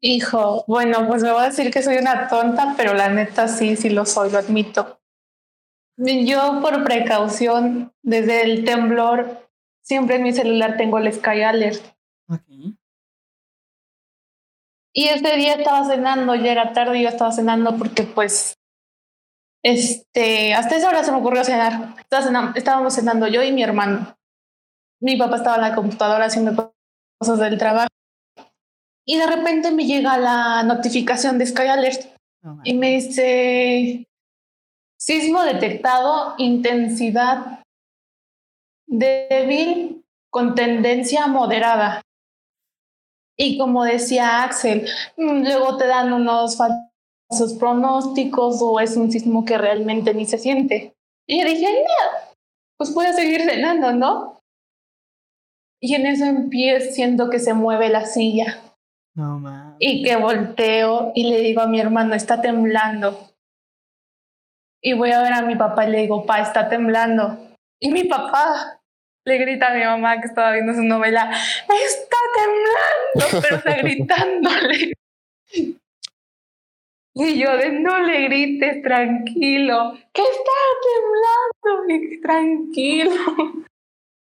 [0.00, 3.74] Hijo, bueno, pues me voy a decir que soy una tonta, pero la neta sí,
[3.74, 5.00] sí lo soy, lo admito.
[5.96, 9.47] Yo por precaución, desde el temblor,
[9.88, 11.82] siempre en mi celular tengo el Sky Alert.
[14.94, 18.58] Y ese día estaba cenando, ya era tarde y yo estaba cenando porque pues,
[19.64, 21.94] este, hasta esa hora se me ocurrió cenar.
[21.98, 24.14] Estaba cena- estábamos cenando yo y mi hermano.
[25.00, 26.72] Mi papá estaba en la computadora haciendo
[27.18, 27.88] cosas del trabajo.
[29.06, 32.02] Y de repente me llega la notificación de Sky Alert
[32.42, 34.06] No, y me dice
[35.00, 37.62] sismo detectado, intensidad
[38.88, 42.00] débil con tendencia moderada.
[43.36, 49.44] Y como decía Axel, mm, luego te dan unos falsos pronósticos o es un sismo
[49.44, 50.94] que realmente ni se siente.
[51.26, 52.34] Y yo dije, no,
[52.76, 54.40] pues voy a seguir cenando, ¿no?
[55.80, 58.58] Y en eso empiezo siento que se mueve la silla
[59.14, 59.76] No mames.
[59.78, 63.16] y que volteo y le digo a mi hermano, está temblando.
[64.82, 67.38] Y voy a ver a mi papá y le digo, pa, está temblando.
[67.80, 68.77] Y mi papá
[69.28, 74.92] le grita a mi mamá que estaba viendo su novela, está temblando, pero está gritándole.
[77.14, 80.58] Y yo de no le grites, tranquilo, que está
[80.88, 83.64] temblando, y tranquilo.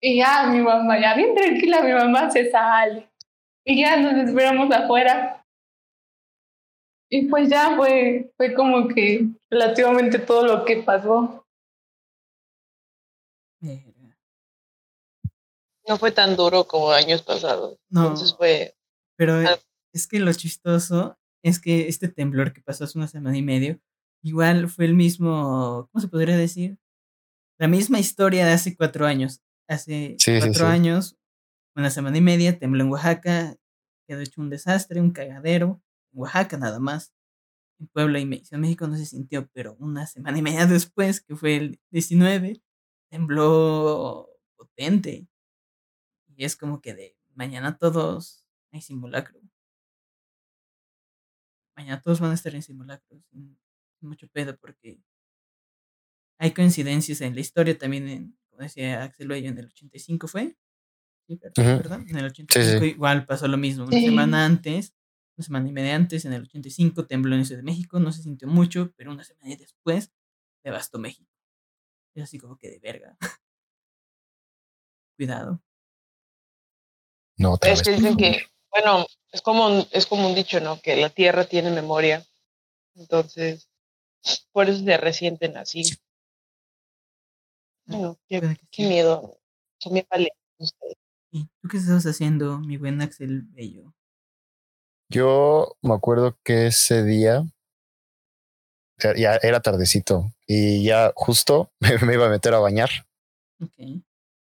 [0.00, 3.08] Y ya mi mamá, ya bien tranquila, mi mamá se sale.
[3.64, 5.44] Y ya nos esperamos afuera.
[7.10, 11.45] Y pues ya fue, fue como que relativamente todo lo que pasó.
[15.88, 17.78] No fue tan duro como años pasados.
[17.88, 18.76] No, Entonces fue,
[19.16, 19.40] pero
[19.92, 23.80] es que lo chistoso es que este temblor que pasó hace una semana y medio,
[24.22, 26.78] igual fue el mismo, ¿cómo se podría decir?
[27.58, 29.40] La misma historia de hace cuatro años.
[29.68, 30.72] Hace Sí, cuatro sí.
[30.72, 31.16] años,
[31.76, 33.56] una semana y media, tembló en Oaxaca,
[34.06, 35.82] quedó hecho un desastre, un cagadero,
[36.12, 37.12] en Oaxaca nada más.
[37.78, 41.36] En Puebla y de México no se sintió, pero una semana y media después, que
[41.36, 42.62] fue el 19,
[43.10, 45.26] tembló potente.
[46.36, 49.40] Y es como que de mañana todos hay simulacro.
[51.76, 53.18] Mañana todos van a estar en simulacro.
[53.30, 53.58] Sin,
[53.98, 55.00] sin mucho pedo porque
[56.38, 60.56] hay coincidencias en la historia también en, como decía Axel Bello, en el 85 fue.
[61.26, 61.38] Sí.
[61.56, 62.00] ¿verdad?
[62.08, 62.90] En el 85 sí.
[62.90, 63.84] igual pasó lo mismo.
[63.84, 64.04] Una Sí.
[64.06, 64.94] semana antes,
[65.36, 67.98] una semana y media antes, en el 85 tembló en Ciudad de México.
[67.98, 70.12] No se sintió mucho, pero una semana después
[70.64, 71.30] devastó México.
[72.14, 73.16] Es así como que de verga.
[75.18, 75.62] Cuidado.
[77.36, 77.88] No, otra es vez.
[77.88, 80.80] que dicen que, bueno, es como, un, es como un dicho, ¿no?
[80.80, 82.24] Que la tierra tiene memoria.
[82.94, 83.68] Entonces,
[84.52, 85.82] por eso se resienten así.
[87.86, 88.88] Bueno, qué, que qué sí.
[88.88, 89.38] miedo.
[89.78, 90.96] Son bien valientes ustedes.
[91.30, 93.94] ¿Y tú qué estabas haciendo, mi buen Axel Bello?
[95.08, 97.44] Yo me acuerdo que ese día
[98.98, 102.90] sea, ya era tardecito y ya justo me, me iba a meter a bañar
[103.62, 104.02] Ok.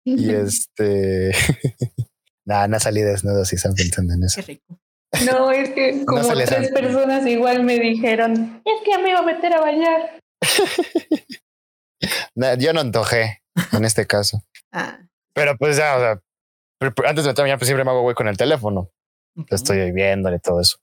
[0.05, 1.33] Y este.
[2.49, 4.41] Nada, no salí desnudo si están pensando en eso.
[4.41, 4.81] Qué rico.
[5.27, 9.19] No, es que como les tres personas igual me dijeron, es que ya me iba
[9.19, 10.19] a meter a bañar.
[12.37, 13.43] Nah, yo no antojé
[13.73, 14.45] en este caso.
[14.73, 15.01] Ah,
[15.35, 16.23] Pero pues ya, o sea,
[17.09, 18.93] antes de meterme ya pues siempre me hago güey con el teléfono.
[19.37, 19.47] ok.
[19.51, 20.79] Lo estoy viendo y todo eso.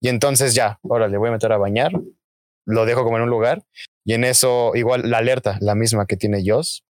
[0.00, 1.92] Y entonces ya, ahora le voy a meter a bañar,
[2.66, 3.62] lo dejo como en un lugar
[4.02, 6.84] y en eso igual la alerta, la misma que tiene Joss,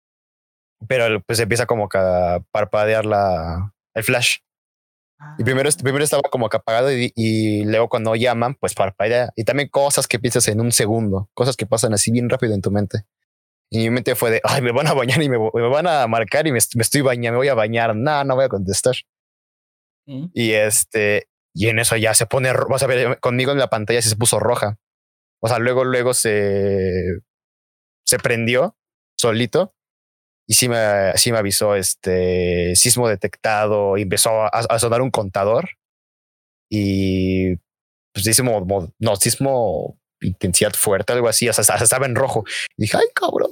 [0.87, 4.37] pero pues empieza como a parpadear la, el flash.
[5.19, 9.31] Ah, Y primero, primero estaba como que apagado y, y luego cuando llaman, pues parpadea.
[9.35, 12.61] Y también cosas que piensas en un segundo, cosas que pasan así bien rápido en
[12.61, 13.03] tu mente.
[13.71, 16.07] Y mi mente fue de, ay, me van a bañar y me, me van a
[16.07, 17.95] marcar y me, est- me estoy bañando, me voy a bañar.
[17.95, 18.95] No, no voy a contestar.
[20.33, 24.01] Y este, y en eso ya se pone, vas a ver, conmigo en la pantalla
[24.01, 24.77] se puso roja.
[25.41, 26.93] O sea, luego, luego se,
[28.05, 28.75] se prendió
[29.17, 29.73] solito
[30.49, 35.69] y sí me, sí me avisó este sismo detectado empezó a, a sonar un contador
[36.69, 37.55] y
[38.13, 42.43] pues sismo, mo- no, sismo intensidad fuerte, algo así, sea, hasta estaba en rojo.
[42.77, 43.49] Y dije, ay, cabrón.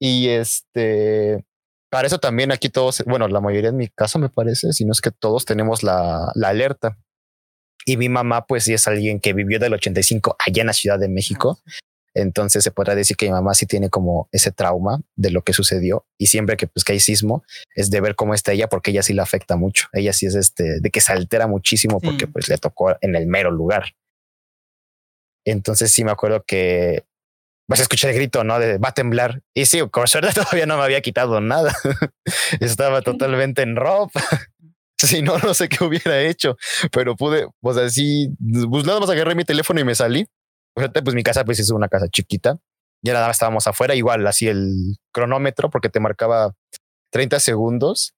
[0.00, 1.44] Y este,
[1.90, 4.92] para eso también aquí todos, bueno, la mayoría en mi caso me parece, si no
[4.92, 6.98] es que todos tenemos la, la alerta.
[7.86, 10.98] Y mi mamá, pues sí es alguien que vivió del 85 allá en la Ciudad
[10.98, 11.60] de México.
[12.14, 15.52] Entonces se podrá decir que mi mamá sí tiene como ese trauma de lo que
[15.52, 16.06] sucedió.
[16.18, 17.44] Y siempre que, pues, que hay sismo
[17.74, 19.86] es de ver cómo está ella, porque ella sí la afecta mucho.
[19.92, 22.06] Ella sí es este, de que se altera muchísimo Sí.
[22.06, 23.94] porque pues le tocó en el mero lugar.
[25.46, 27.04] Entonces sí me acuerdo que
[27.68, 28.58] vas a escuchar el grito, ¿no?
[28.58, 29.42] De va a temblar.
[29.54, 31.74] Y sí, con suerte todavía no me había quitado nada.
[32.60, 34.20] Estaba totalmente en ropa.
[35.02, 36.58] Si no, no sé qué hubiera hecho,
[36.92, 38.28] pero pude, pues así,
[38.70, 40.26] pues nada más agarré mi teléfono y me salí.
[40.74, 42.58] Pues mi casa pues es una casa chiquita.
[43.02, 46.54] Ya nada más estábamos afuera, igual así el cronómetro porque te marcaba
[47.10, 48.14] 30 segundos.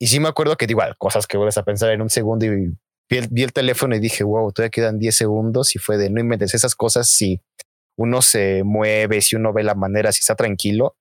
[0.00, 2.50] Y sí me acuerdo que igual cosas que vuelves a pensar en un segundo y
[2.50, 2.76] vi
[3.10, 6.54] el, el teléfono y dije, wow, todavía quedan 10 segundos y fue de no inventes
[6.54, 7.08] esas cosas.
[7.08, 7.40] Si
[7.96, 10.96] uno se mueve, si uno ve la manera, si está tranquilo,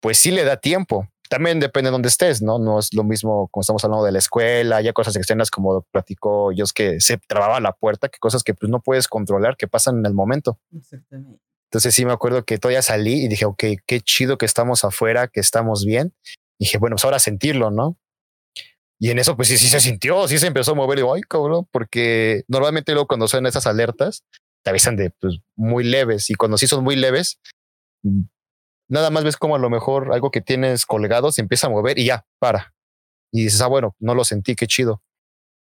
[0.00, 1.08] pues sí le da tiempo.
[1.28, 2.58] También depende de dónde estés, ¿no?
[2.58, 6.52] No es lo mismo como estamos hablando de la escuela, ya cosas externas como platicó
[6.52, 9.68] yo, es que se trababa la puerta, que cosas que pues no puedes controlar, que
[9.68, 10.58] pasan en el momento.
[10.76, 11.40] Exactamente.
[11.70, 15.28] Entonces sí me acuerdo que todavía salí y dije, ok, qué chido que estamos afuera,
[15.28, 16.14] que estamos bien.
[16.58, 17.98] Y dije, bueno, pues ahora sentirlo, ¿no?
[18.98, 20.98] Y en eso, pues sí, sí se sintió, sí se empezó a mover.
[20.98, 24.24] Y digo, ay, cabrón, porque normalmente luego cuando suenan esas alertas,
[24.62, 26.30] te avisan de pues, muy leves.
[26.30, 27.40] Y cuando sí son muy leves,
[28.88, 31.98] nada más ves como a lo mejor algo que tienes colgado se empieza a mover
[31.98, 32.74] y ya, para.
[33.32, 35.02] Y dices, ah, bueno, no lo sentí, qué chido.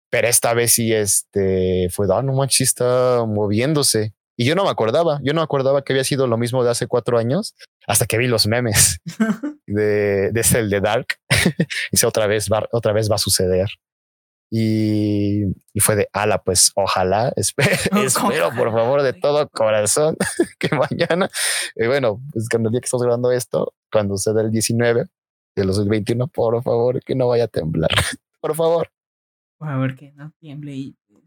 [0.09, 4.13] Pero esta vez sí, este, fue, ah, no manches, está moviéndose.
[4.37, 6.71] Y yo no me acordaba, yo no me acordaba que había sido lo mismo de
[6.71, 7.55] hace cuatro años,
[7.85, 8.99] hasta que vi los memes
[9.67, 11.07] de, de ese, el de Dark.
[11.91, 13.69] Dice, otra vez va, otra vez va a suceder.
[14.53, 20.17] Y, y fue de, ala, pues ojalá, espero, espero por favor de todo corazón
[20.59, 21.29] que mañana,
[21.75, 25.05] y bueno, pues cuando el día que estamos grabando esto, cuando se da el 19
[25.55, 27.91] de los 21, por favor, que no vaya a temblar,
[28.41, 28.91] por favor.
[29.57, 31.23] Por favor, que no tiemble y pues.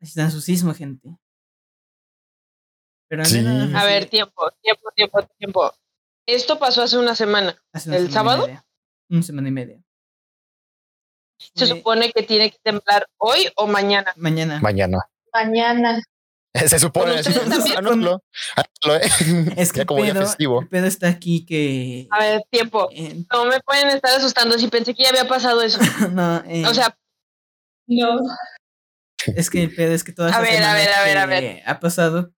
[0.00, 1.16] Así está su sismo, gente.
[3.08, 3.44] Pero Sí.
[3.74, 5.72] A ver, tiempo, tiempo, tiempo, tiempo.
[6.26, 7.62] Esto pasó hace una semana.
[7.72, 8.64] hace una ¿el semana sábado?
[9.08, 9.85] Una semana y media.
[11.54, 14.12] Se supone que tiene que temblar hoy o mañana.
[14.16, 14.60] Mañana.
[14.60, 14.98] Mañana.
[15.32, 16.02] Mañana.
[16.66, 17.12] Se supone,
[17.76, 18.22] anótalo,
[18.56, 19.54] anótalo, ¿eh?
[19.58, 20.60] Es que ya como ya pedo, festivo.
[20.62, 22.08] el pedo está aquí que.
[22.10, 22.88] A ver, tiempo.
[22.92, 25.78] eh, No me pueden estar asustando si pensé que ya había pasado eso.
[26.12, 26.96] no, eh, O sea,
[27.86, 28.18] No.
[29.26, 31.26] es que el pedo es que toda A esta ver, a ver, a ver, a
[31.26, 31.62] que ver.
[31.66, 32.30] ha pasado.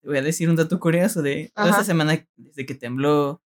[0.00, 1.80] Te voy a decir un dato curioso de toda Ajá.
[1.80, 3.42] esta semana, desde que tembló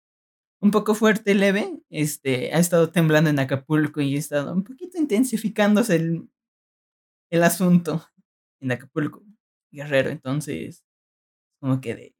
[0.60, 4.98] un poco fuerte, leve, este, ha estado temblando en Acapulco y ha estado un poquito
[4.98, 6.30] intensificándose el,
[7.30, 8.06] el asunto
[8.60, 9.24] en Acapulco,
[9.72, 10.10] Guerrero.
[10.10, 10.84] Entonces,
[11.60, 12.14] como que de.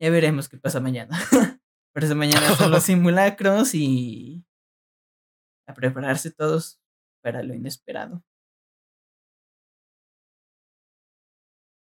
[0.00, 1.18] Ya veremos qué pasa mañana.
[1.94, 4.44] Por eso mañana son los simulacros y
[5.66, 6.78] a prepararse todos
[7.22, 8.22] para lo inesperado.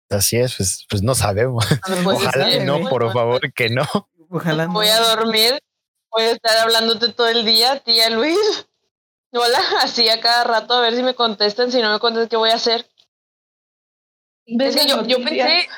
[0.09, 1.65] Así es, pues, pues no sabemos.
[2.05, 3.85] Ojalá que no, por favor, que no.
[4.33, 4.73] Ojalá no.
[4.73, 5.59] Voy a dormir.
[6.09, 8.67] Voy a estar hablándote todo el día, tía Luis.
[9.31, 11.71] Hola, así a cada rato a ver si me contestan.
[11.71, 12.89] Si no me contestan, ¿qué voy a hacer?
[14.45, 15.69] Es que yo, yo pensé,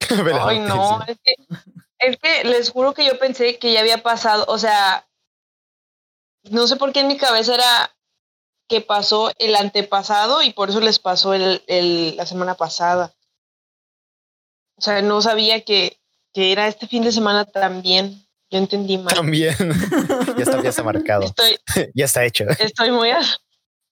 [0.42, 1.34] Ay, no, es que,
[1.98, 5.08] es que les juro que yo pensé que ya había pasado, o sea,
[6.44, 7.96] no sé por qué en mi cabeza era
[8.68, 13.14] que pasó el antepasado y por eso les pasó el, el, la semana pasada.
[14.76, 16.01] O sea, no sabía que,
[16.32, 18.24] que era este fin de semana también.
[18.50, 19.14] Yo entendí mal.
[19.14, 19.54] También.
[20.36, 21.24] ya está, ya está marcado.
[21.24, 21.56] Estoy,
[21.94, 22.44] ya está hecho.
[22.58, 23.10] estoy muy.
[23.10, 23.20] a-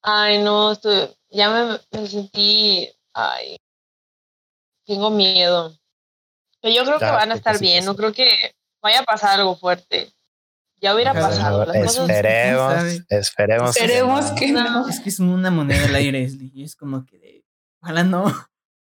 [0.03, 2.89] Ay, no, estoy- ya me, me sentí.
[3.15, 3.57] Ay,
[4.87, 5.77] tengo miedo.
[6.61, 7.85] Pero yo creo que van a ¿qué estar bien.
[7.85, 10.13] No creo que vaya a pasar algo fuerte.
[10.83, 11.65] Ya hubiera pasado.
[11.67, 12.75] Las cosas- Esperemos,
[13.09, 13.75] ¿Quién esperemos.
[13.75, 14.35] que Esperemos no.
[14.37, 14.89] que no.
[14.89, 17.45] Es que es una moneda al aire, Esli, y es como que de,
[17.83, 18.25] ojalá no,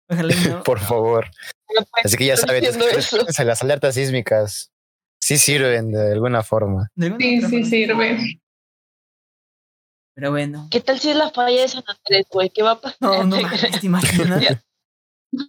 [0.10, 0.64] ojalá y no.
[0.64, 1.30] Por favor.
[1.76, 4.72] no Así que ya saben, las alertas sísmicas
[5.22, 6.90] sí sirven de alguna forma.
[6.96, 7.66] De alguna Sí, sí forma.
[7.70, 8.40] sirve.
[10.16, 12.50] Pero bueno, ¿Qué tal si es la falla de San Andrés, güey?
[12.50, 12.98] ¿Qué va a pasar?
[13.02, 13.80] no, no ¿Te mames, crees?
[13.82, 14.64] ¿te imaginas?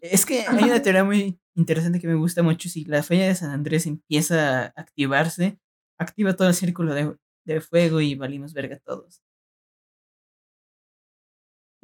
[0.01, 2.69] Es que hay una teoría muy interesante que me gusta mucho.
[2.69, 5.59] Si la falla de San Andrés empieza a activarse,
[6.01, 9.23] activa todo el círculo de, de fuego y valimos verga todos.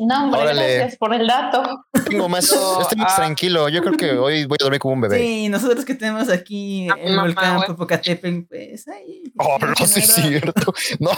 [0.05, 0.75] No, hombre, Órale.
[0.79, 1.87] gracias por el dato.
[2.09, 3.17] Tengo más, No, estoy más ah.
[3.17, 3.69] tranquilo.
[3.69, 5.19] Yo creo que hoy voy a dormir como un bebé.
[5.19, 7.69] Sí, nosotros que tenemos aquí A mi el mamá, volcán güey.
[7.69, 9.23] Popocatépetl, pues ahí.
[9.39, 10.75] Oh, no, sí es cierto.
[10.99, 11.11] No.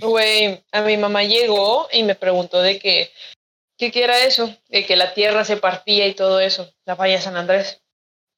[0.00, 3.10] Güey, a mi mamá llegó y me preguntó de que,
[3.78, 4.54] ¿qué, qué era eso?
[4.68, 7.79] De que la tierra se partía y todo eso, la falla de San Andrés.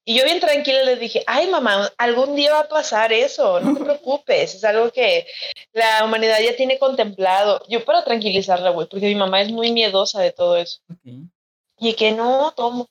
[0.04, 3.74] Y yo bien tranquila le dije, ay mamá, algún día va a pasar eso, no
[3.74, 5.26] te preocupes, es algo que
[5.72, 7.62] la humanidad ya tiene contemplado.
[7.68, 10.80] Yo para tranquilizarla, güey, porque mi mamá es muy miedosa de todo eso.
[11.78, 12.88] Y que no, tomo.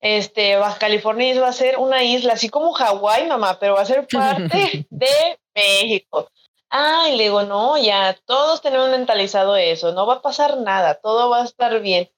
[0.00, 3.86] Este, Baja California va a ser una isla, así como Hawái, mamá, pero va a
[3.86, 6.28] ser parte de México.
[6.68, 11.28] Ay, le digo, no, ya todos tenemos mentalizado eso, no va a pasar nada, todo
[11.28, 12.10] va a estar bien.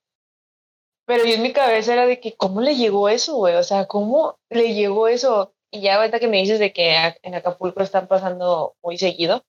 [1.06, 3.54] Pero yo en mi cabeza era de que, ¿cómo le llegó eso, güey?
[3.56, 5.54] O sea, ¿cómo le llegó eso?
[5.70, 9.44] Y ya ahorita que me dices de que en Acapulco están pasando muy seguido,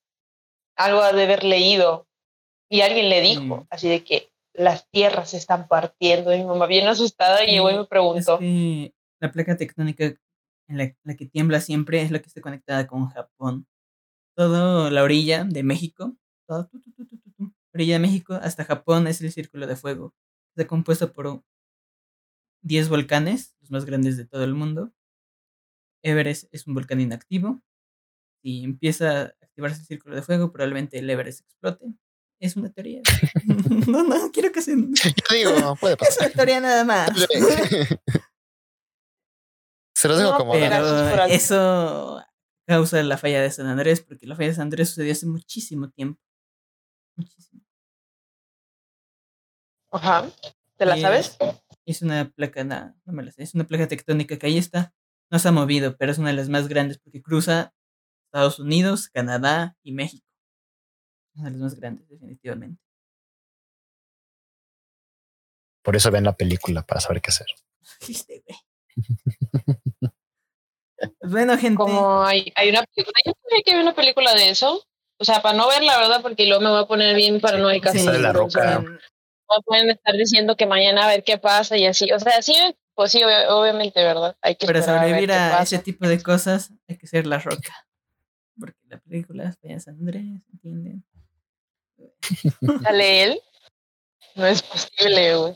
[0.76, 2.08] algo ha de haber leído
[2.70, 3.68] y alguien le dijo, Mm.
[3.70, 6.34] así de que las tierras se están partiendo.
[6.34, 10.06] Y mi mamá bien asustada Sí, llegó y me Es preguntó, que la placa tectónica
[10.68, 13.68] en la, la que tiembla siempre es la que está conectada con Japón.
[14.36, 16.14] Todo la orilla de México,
[16.48, 20.14] tu, tu, tu, orilla de México hasta Japón es el círculo de fuego.
[20.56, 21.44] Está compuesto por
[22.64, 24.94] 10 volcanes, los más grandes de todo el mundo.
[26.04, 27.62] Everest es un volcán inactivo.
[28.42, 31.94] Si empieza a activarse el círculo de fuego, probablemente el Everest explote.
[32.40, 33.02] Es una teoría.
[33.88, 34.76] no, no, quiero que se...
[34.76, 36.28] Yo digo, puede Es pasar.
[36.28, 37.10] una teoría nada más.
[39.96, 42.22] Se los dejo No, como pero- eso
[42.68, 45.90] causa la falla de San Andrés, porque la falla de San Andrés sucedió hace muchísimo
[45.92, 46.22] tiempo.
[47.18, 47.55] Muchísimo.
[49.96, 50.30] Ajá,
[50.78, 51.38] ¿te la Y sabes?
[51.40, 54.58] Es, es una placa, no, no me la sé, es una placa tectónica que ahí
[54.58, 54.94] está.
[55.32, 57.74] No se ha movido, pero es una de las más grandes porque cruza
[58.28, 60.28] Estados Unidos, Canadá y México.
[61.36, 62.82] Una de las más grandes, definitivamente.
[65.84, 67.48] Por eso ven la película para saber qué hacer.
[68.10, 68.60] Este, güey.
[71.20, 71.78] Pues bueno, gente.
[71.78, 74.84] Como hay, hay una película, yo sabía que hay una película de eso.
[75.18, 77.92] O sea, para no ver la verdad, porque luego me voy a poner bien paranoica.
[77.92, 78.84] Sí, Sale la roca.
[79.50, 82.12] No pueden estar diciendo que mañana a ver qué pasa y así.
[82.12, 82.56] O sea, sí,
[82.94, 84.36] pues sí, ob- obviamente, ¿verdad?
[84.42, 87.74] Hay que Para a sobrevivir a ese tipo de cosas hay que ser la roca.
[88.60, 90.24] Porque la película es Peña San Andrés,
[90.54, 91.06] ¿entienden?
[92.84, 93.42] ¿Sale él?
[94.36, 95.54] No es posible, güey.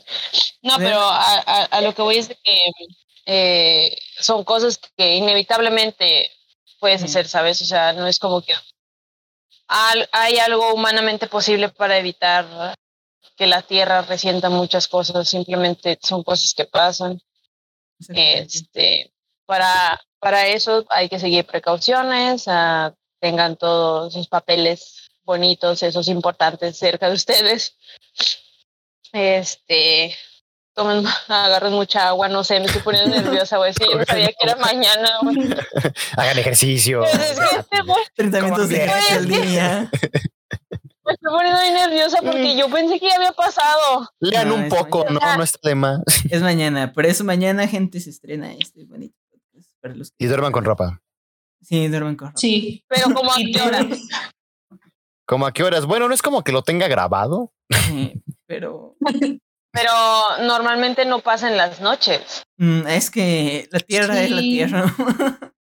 [0.62, 2.56] No, Ver- pero a, a- a lo que voy es de que
[3.26, 6.30] eh, son cosas que inevitablemente
[6.78, 7.06] puedes Sí.
[7.06, 7.60] hacer, ¿sabes?
[7.62, 8.54] O sea, no es como que
[9.68, 12.74] al- hay algo humanamente posible para evitar
[13.40, 17.18] que la Tierra resienta muchas cosas, simplemente son cosas que pasan.
[18.10, 19.14] Este,
[19.46, 26.76] para, para eso hay que seguir precauciones, ah, tengan todos sus papeles bonitos, esos importantes
[26.76, 27.78] cerca de ustedes.
[29.10, 30.14] Este,
[30.74, 33.72] tomen, agarren mucha agua, no sé, me estoy poniendo nerviosa, güey.
[33.72, 35.36] Sí, yo no sabía que era mañana, güey.
[36.18, 37.04] Hagan ejercicio.
[37.04, 38.86] Este, güey, 30 minutos de
[39.24, 39.90] día.
[41.10, 44.08] Me estoy poniendo bien nerviosa porque yo pensé que ya había pasado.
[44.20, 45.36] Lean No, un es poco, no, mañana.
[45.36, 46.00] no está de más.
[46.30, 49.68] Es mañana, por eso mañana, gente, se estrena este bonito podcast.
[49.80, 51.00] Para los que Y duerman con ropa.
[51.62, 52.38] sí duermen con ropa.
[52.40, 52.84] Sí.
[52.88, 53.80] Pero como a qué hora?
[53.88, 53.98] todos-
[55.26, 55.86] ¿Cómo a qué horas?
[55.86, 57.52] Bueno, no es como que lo tenga grabado.
[57.86, 58.96] Sí, pero
[59.72, 59.92] Pero
[60.40, 62.42] normalmente no pasa en las noches.
[62.58, 64.84] mm, es que la tierra es la tierra.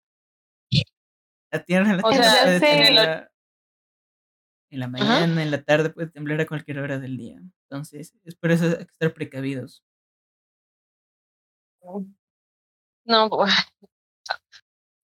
[1.52, 3.29] la tierra, la O tierra sea,
[4.70, 7.42] en la mañana, en la tarde, puede temblar a cualquier hora del día.
[7.70, 9.84] Entonces, es por eso hay que estar precavidos.
[13.06, 13.52] No, pues,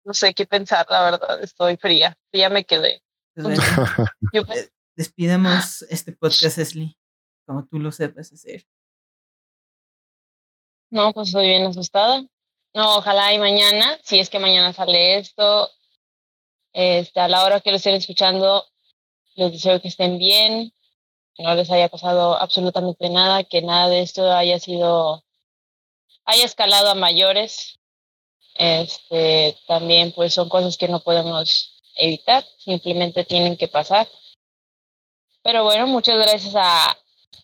[0.05, 3.03] no sé qué pensar, la verdad, estoy fría, ya me quedé.
[3.33, 3.61] Pues bueno,
[4.33, 4.43] Yo
[4.95, 6.97] despidamos este podcast, Esli,
[7.45, 8.65] como tú lo sepas hacer.
[10.89, 12.25] no, pues estoy bien asustada.
[12.73, 15.69] no, ojalá y mañana, si es que mañana sale esto,
[16.73, 18.63] este, a la hora que lo estén escuchando,
[19.35, 20.73] les deseo que estén bien,
[21.35, 25.23] que no les haya pasado absolutamente nada, que nada de esto haya sido,
[26.25, 27.79] haya escalado a mayores.
[28.55, 34.07] Este, también pues son cosas que no podemos evitar, simplemente tienen que pasar.
[35.43, 36.97] Pero bueno, muchas gracias a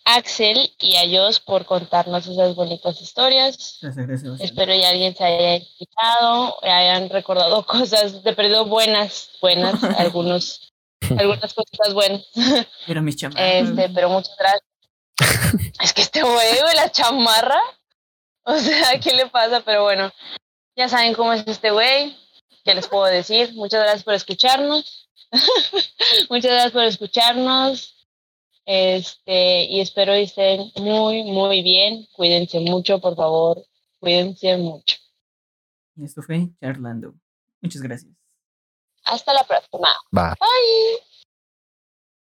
[0.05, 3.79] Axel y a Jos por contarnos esas bonitas historias.
[3.81, 4.41] Gracias, gracias.
[4.41, 10.73] Espero que alguien se haya escuchado, hayan recordado cosas de perdido buenas, buenas, algunos,
[11.17, 12.25] algunas cositas buenas.
[12.87, 13.69] Pero mis chamarras.
[13.69, 14.63] Este, pero muchas gracias.
[15.81, 17.59] es que este güey, la chamarra.
[18.43, 19.61] O sea, ¿qué le pasa?
[19.65, 20.11] Pero bueno,
[20.75, 22.15] ya saben cómo es este güey.
[22.63, 23.53] ¿Qué les puedo decir?
[23.53, 25.09] Muchas gracias por escucharnos.
[26.29, 28.07] muchas gracias por escucharnos.
[28.65, 32.07] Este, y espero que estén muy, muy bien.
[32.13, 33.63] Cuídense mucho, por favor.
[33.99, 34.97] Cuídense mucho.
[35.95, 37.13] Y esto fue Charlando.
[37.61, 38.11] Muchas gracias.
[39.05, 39.89] Hasta la próxima.
[40.15, 40.35] Va.
[40.39, 41.14] Bye.